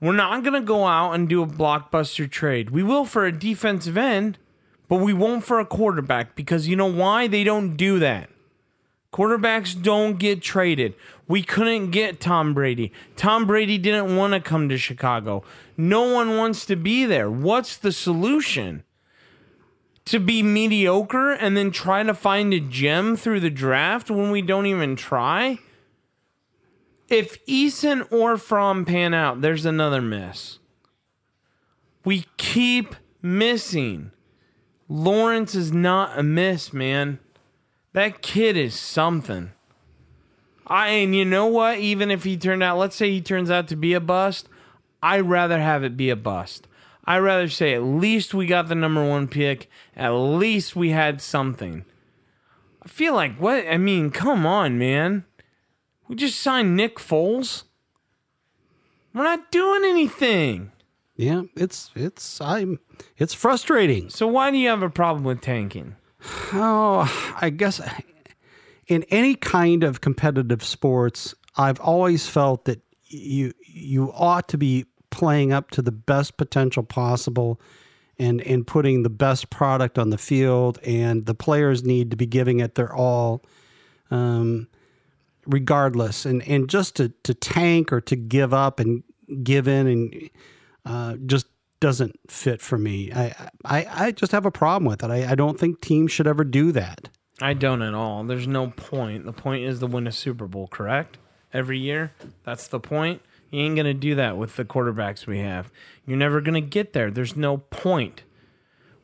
[0.00, 2.70] We're not going to go out and do a blockbuster trade.
[2.70, 4.38] We will for a defensive end,
[4.88, 7.26] but we won't for a quarterback because you know why?
[7.26, 8.28] They don't do that.
[9.14, 10.94] Quarterbacks don't get traded.
[11.28, 12.90] We couldn't get Tom Brady.
[13.14, 15.44] Tom Brady didn't want to come to Chicago.
[15.76, 17.30] No one wants to be there.
[17.30, 18.82] What's the solution?
[20.04, 24.42] to be mediocre and then try to find a gem through the draft when we
[24.42, 25.58] don't even try?
[27.08, 30.58] If Eason or Fromm pan out, there's another miss.
[32.04, 34.10] We keep missing.
[34.88, 37.18] Lawrence is not a miss, man.
[37.94, 39.52] That kid is something.
[40.66, 41.78] I and you know what?
[41.78, 44.48] Even if he turned out, let's say he turns out to be a bust,
[45.02, 46.66] I'd rather have it be a bust.
[47.04, 49.70] I'd rather say at least we got the number one pick.
[49.96, 51.84] At least we had something.
[52.82, 55.24] I feel like what I mean, come on, man.
[56.08, 57.62] We just signed Nick Foles.
[59.14, 60.72] We're not doing anything.
[61.14, 62.80] Yeah, it's it's I'm
[63.16, 64.10] it's frustrating.
[64.10, 65.94] So why do you have a problem with tanking?
[66.52, 67.80] Oh, I guess
[68.86, 74.86] in any kind of competitive sports, I've always felt that you you ought to be
[75.10, 77.60] playing up to the best potential possible
[78.18, 82.26] and and putting the best product on the field and the players need to be
[82.26, 83.42] giving it their all
[84.10, 84.68] um,
[85.46, 86.24] regardless.
[86.24, 89.02] And and just to to tank or to give up and
[89.42, 90.30] give in and
[90.84, 91.46] uh, just
[91.80, 93.12] doesn't fit for me.
[93.12, 95.10] I, I I just have a problem with it.
[95.10, 97.08] I, I don't think teams should ever do that.
[97.40, 98.24] I don't at all.
[98.24, 99.24] There's no point.
[99.24, 101.18] The point is to win a Super Bowl, correct?
[101.52, 102.12] Every year?
[102.44, 103.22] That's the point.
[103.50, 105.70] You ain't going to do that with the quarterbacks we have.
[106.06, 107.10] You're never going to get there.
[107.10, 108.22] There's no point.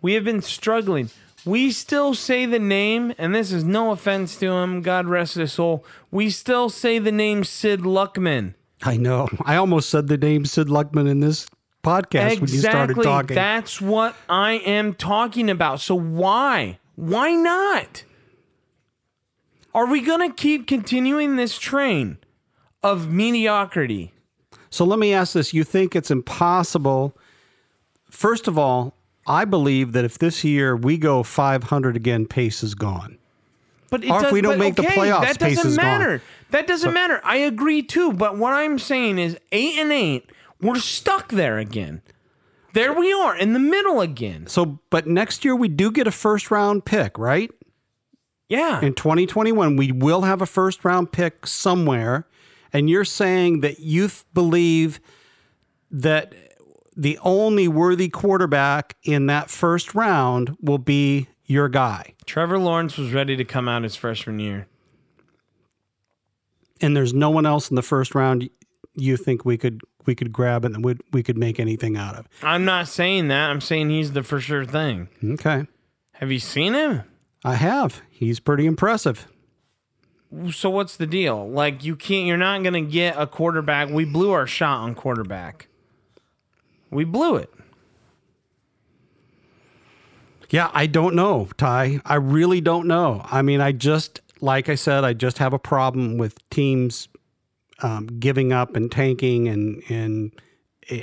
[0.03, 1.11] We have been struggling.
[1.45, 5.53] We still say the name, and this is no offense to him, God rest his
[5.53, 5.85] soul.
[6.11, 8.55] We still say the name Sid Luckman.
[8.83, 9.29] I know.
[9.45, 11.47] I almost said the name Sid Luckman in this
[11.83, 13.05] podcast when you started Exactly.
[13.05, 13.35] talking.
[13.35, 15.81] That's what I am talking about.
[15.81, 16.79] So why?
[16.97, 18.05] Why not?
[19.75, 22.19] Are we going to keep continuing this train
[22.83, 24.13] of mediocrity?
[24.69, 25.55] So let me ask this.
[25.55, 27.17] You think it's impossible?
[28.11, 28.95] First of all,
[29.27, 33.17] I believe that if this year we go 500 again, Pace is gone.
[33.91, 35.85] But Or if we don't but make the okay, playoffs, that Pace doesn't is gone.
[36.01, 36.23] matter.
[36.51, 37.21] That doesn't matter.
[37.25, 38.13] I agree too.
[38.13, 40.31] But what I'm saying is, eight and eight,
[40.61, 42.03] we're stuck there again.
[42.73, 44.47] There we are in the middle again.
[44.47, 47.51] So, but next year we do get a first round pick, right?
[48.49, 48.81] Yeah.
[48.81, 52.27] In 2021, we will have a first round pick somewhere.
[52.73, 55.01] And you're saying that you believe
[55.91, 56.35] that
[56.97, 62.15] the only worthy quarterback in that first round will be your guy.
[62.27, 64.69] Trevor Lawrence was ready to come out his freshman year.
[66.81, 68.49] and there's no one else in the first round
[68.95, 72.29] you think we could we could grab and would we could make anything out of.
[72.43, 73.51] I'm not saying that.
[73.51, 75.09] I'm saying he's the for sure thing.
[75.25, 75.67] Okay.
[76.15, 77.03] Have you seen him?
[77.45, 78.03] I have.
[78.11, 79.27] He's pretty impressive.
[80.53, 81.49] So what's the deal?
[81.49, 83.89] Like you can't you're not going to get a quarterback.
[83.89, 85.69] We blew our shot on quarterback.
[86.91, 87.51] We blew it.
[90.51, 92.01] Yeah, I don't know, Ty.
[92.05, 93.25] I really don't know.
[93.31, 97.09] I mean, I just like I said, I just have a problem with teams
[97.83, 100.33] um, giving up and tanking and and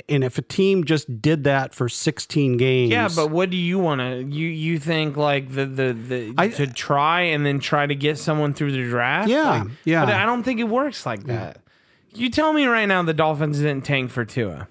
[0.08, 2.90] and if a team just did that for 16 games.
[2.90, 6.48] Yeah, but what do you want to you you think like the the the I-
[6.48, 9.28] to try and then try to get someone through the draft?
[9.30, 10.04] Yeah, Like, yeah.
[10.04, 11.62] But I don't think it works like that.
[12.14, 14.68] You tell me right now the Dolphins didn't tank for Tua.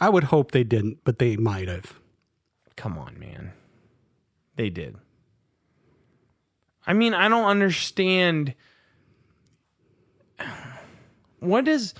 [0.00, 1.98] I would hope they didn't, but they might have.
[2.76, 3.52] Come on, man.
[4.56, 4.96] They did.
[6.86, 8.54] I mean, I don't understand
[11.40, 11.94] what does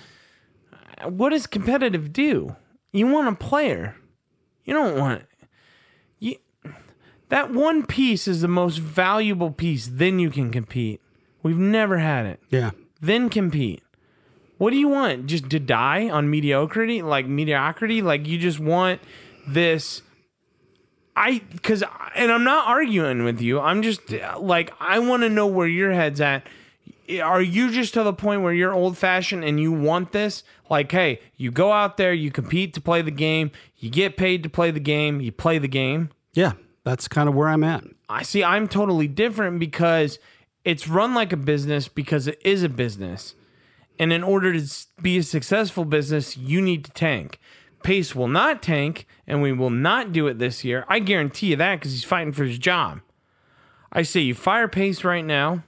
[1.03, 2.55] what does competitive do?
[2.91, 3.95] You want a player.
[4.63, 5.23] You don't want
[6.19, 6.35] you
[7.29, 11.01] that one piece is the most valuable piece, then you can compete.
[11.43, 12.39] We've never had it.
[12.49, 12.71] Yeah.
[13.01, 13.83] Then compete.
[14.57, 15.25] What do you want?
[15.25, 17.01] Just to die on mediocrity?
[17.01, 18.01] Like mediocrity?
[18.01, 19.01] Like you just want
[19.47, 20.03] this
[21.15, 21.83] I cuz
[22.15, 23.59] and I'm not arguing with you.
[23.59, 24.01] I'm just
[24.39, 26.45] like I want to know where your head's at.
[27.19, 30.43] Are you just to the point where you're old fashioned and you want this?
[30.69, 34.43] Like, hey, you go out there, you compete to play the game, you get paid
[34.43, 36.09] to play the game, you play the game.
[36.33, 36.53] Yeah,
[36.83, 37.83] that's kind of where I'm at.
[38.07, 40.19] I see I'm totally different because
[40.63, 43.35] it's run like a business because it is a business.
[43.99, 47.39] And in order to be a successful business, you need to tank.
[47.83, 50.85] Pace will not tank, and we will not do it this year.
[50.87, 53.01] I guarantee you that because he's fighting for his job.
[53.91, 55.63] I say you fire Pace right now.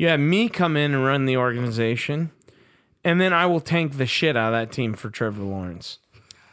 [0.00, 2.30] You have me come in and run the organization,
[3.04, 5.98] and then I will tank the shit out of that team for Trevor Lawrence.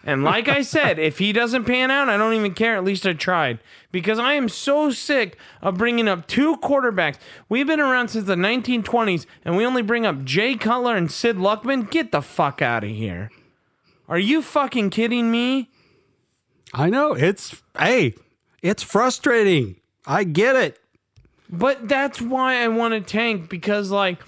[0.04, 2.76] And like I said, if he doesn't pan out, I don't even care.
[2.76, 3.60] At least I tried.
[3.90, 7.16] Because I am so sick of bringing up two quarterbacks.
[7.48, 11.38] We've been around since the 1920s, and we only bring up Jay Cutler and Sid
[11.38, 11.90] Luckman.
[11.90, 13.32] Get the fuck out of here.
[14.10, 15.70] Are you fucking kidding me?
[16.74, 18.14] I know it's hey,
[18.62, 19.78] it's frustrating.
[20.06, 20.80] I get it.
[21.50, 24.20] But that's why I want to tank because, like,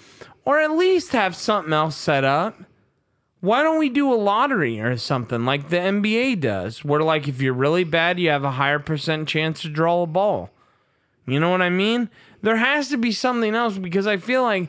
[0.44, 2.58] or at least have something else set up.
[3.40, 7.40] Why don't we do a lottery or something like the NBA does, where, like, if
[7.40, 10.50] you're really bad, you have a higher percent chance to draw a ball?
[11.26, 12.10] You know what I mean?
[12.42, 14.68] There has to be something else because I feel like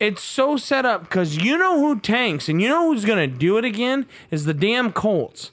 [0.00, 3.38] it's so set up because you know who tanks and you know who's going to
[3.38, 5.52] do it again is the damn Colts.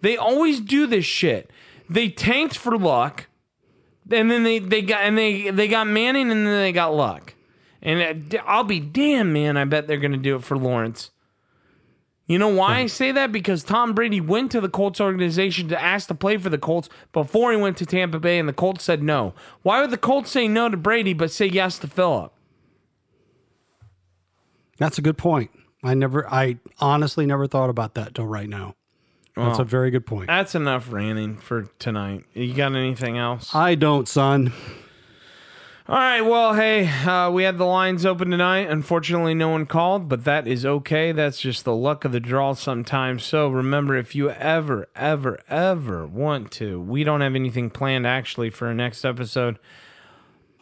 [0.00, 1.50] They always do this shit.
[1.88, 3.28] They tanked for luck
[4.12, 7.34] and then they, they got and they they got Manning and then they got Luck.
[7.80, 11.10] And I'll be damn man, I bet they're going to do it for Lawrence.
[12.26, 13.32] You know why I say that?
[13.32, 16.88] Because Tom Brady went to the Colts organization to ask to play for the Colts
[17.12, 19.34] before he went to Tampa Bay, and the Colts said no.
[19.62, 22.32] Why would the Colts say no to Brady but say yes to Philip?
[24.78, 25.50] That's a good point.
[25.82, 28.76] I never, I honestly never thought about that till right now.
[29.36, 30.26] That's a very good point.
[30.26, 32.24] That's enough ranting for tonight.
[32.34, 33.54] You got anything else?
[33.54, 34.52] I don't, son.
[35.88, 36.20] All right.
[36.20, 38.68] Well, hey, uh, we had the lines open tonight.
[38.70, 41.10] Unfortunately, no one called, but that is okay.
[41.10, 43.24] That's just the luck of the draw sometimes.
[43.24, 48.50] So remember, if you ever, ever, ever want to, we don't have anything planned actually
[48.50, 49.58] for our next episode.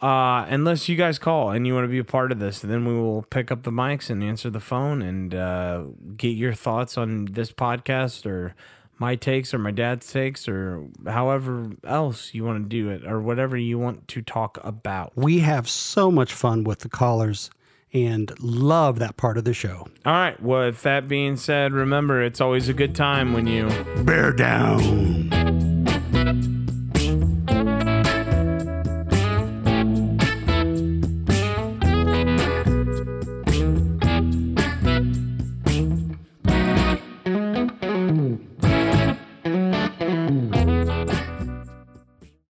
[0.01, 2.85] Uh, unless you guys call and you want to be a part of this, then
[2.85, 5.83] we will pick up the mics and answer the phone and uh,
[6.17, 8.55] get your thoughts on this podcast or
[8.97, 13.19] my takes or my dad's takes or however else you want to do it or
[13.19, 15.11] whatever you want to talk about.
[15.15, 17.51] We have so much fun with the callers
[17.93, 19.87] and love that part of the show.
[20.05, 20.41] All right.
[20.41, 23.69] Well, with that being said, remember it's always a good time when you
[24.03, 25.40] bear down.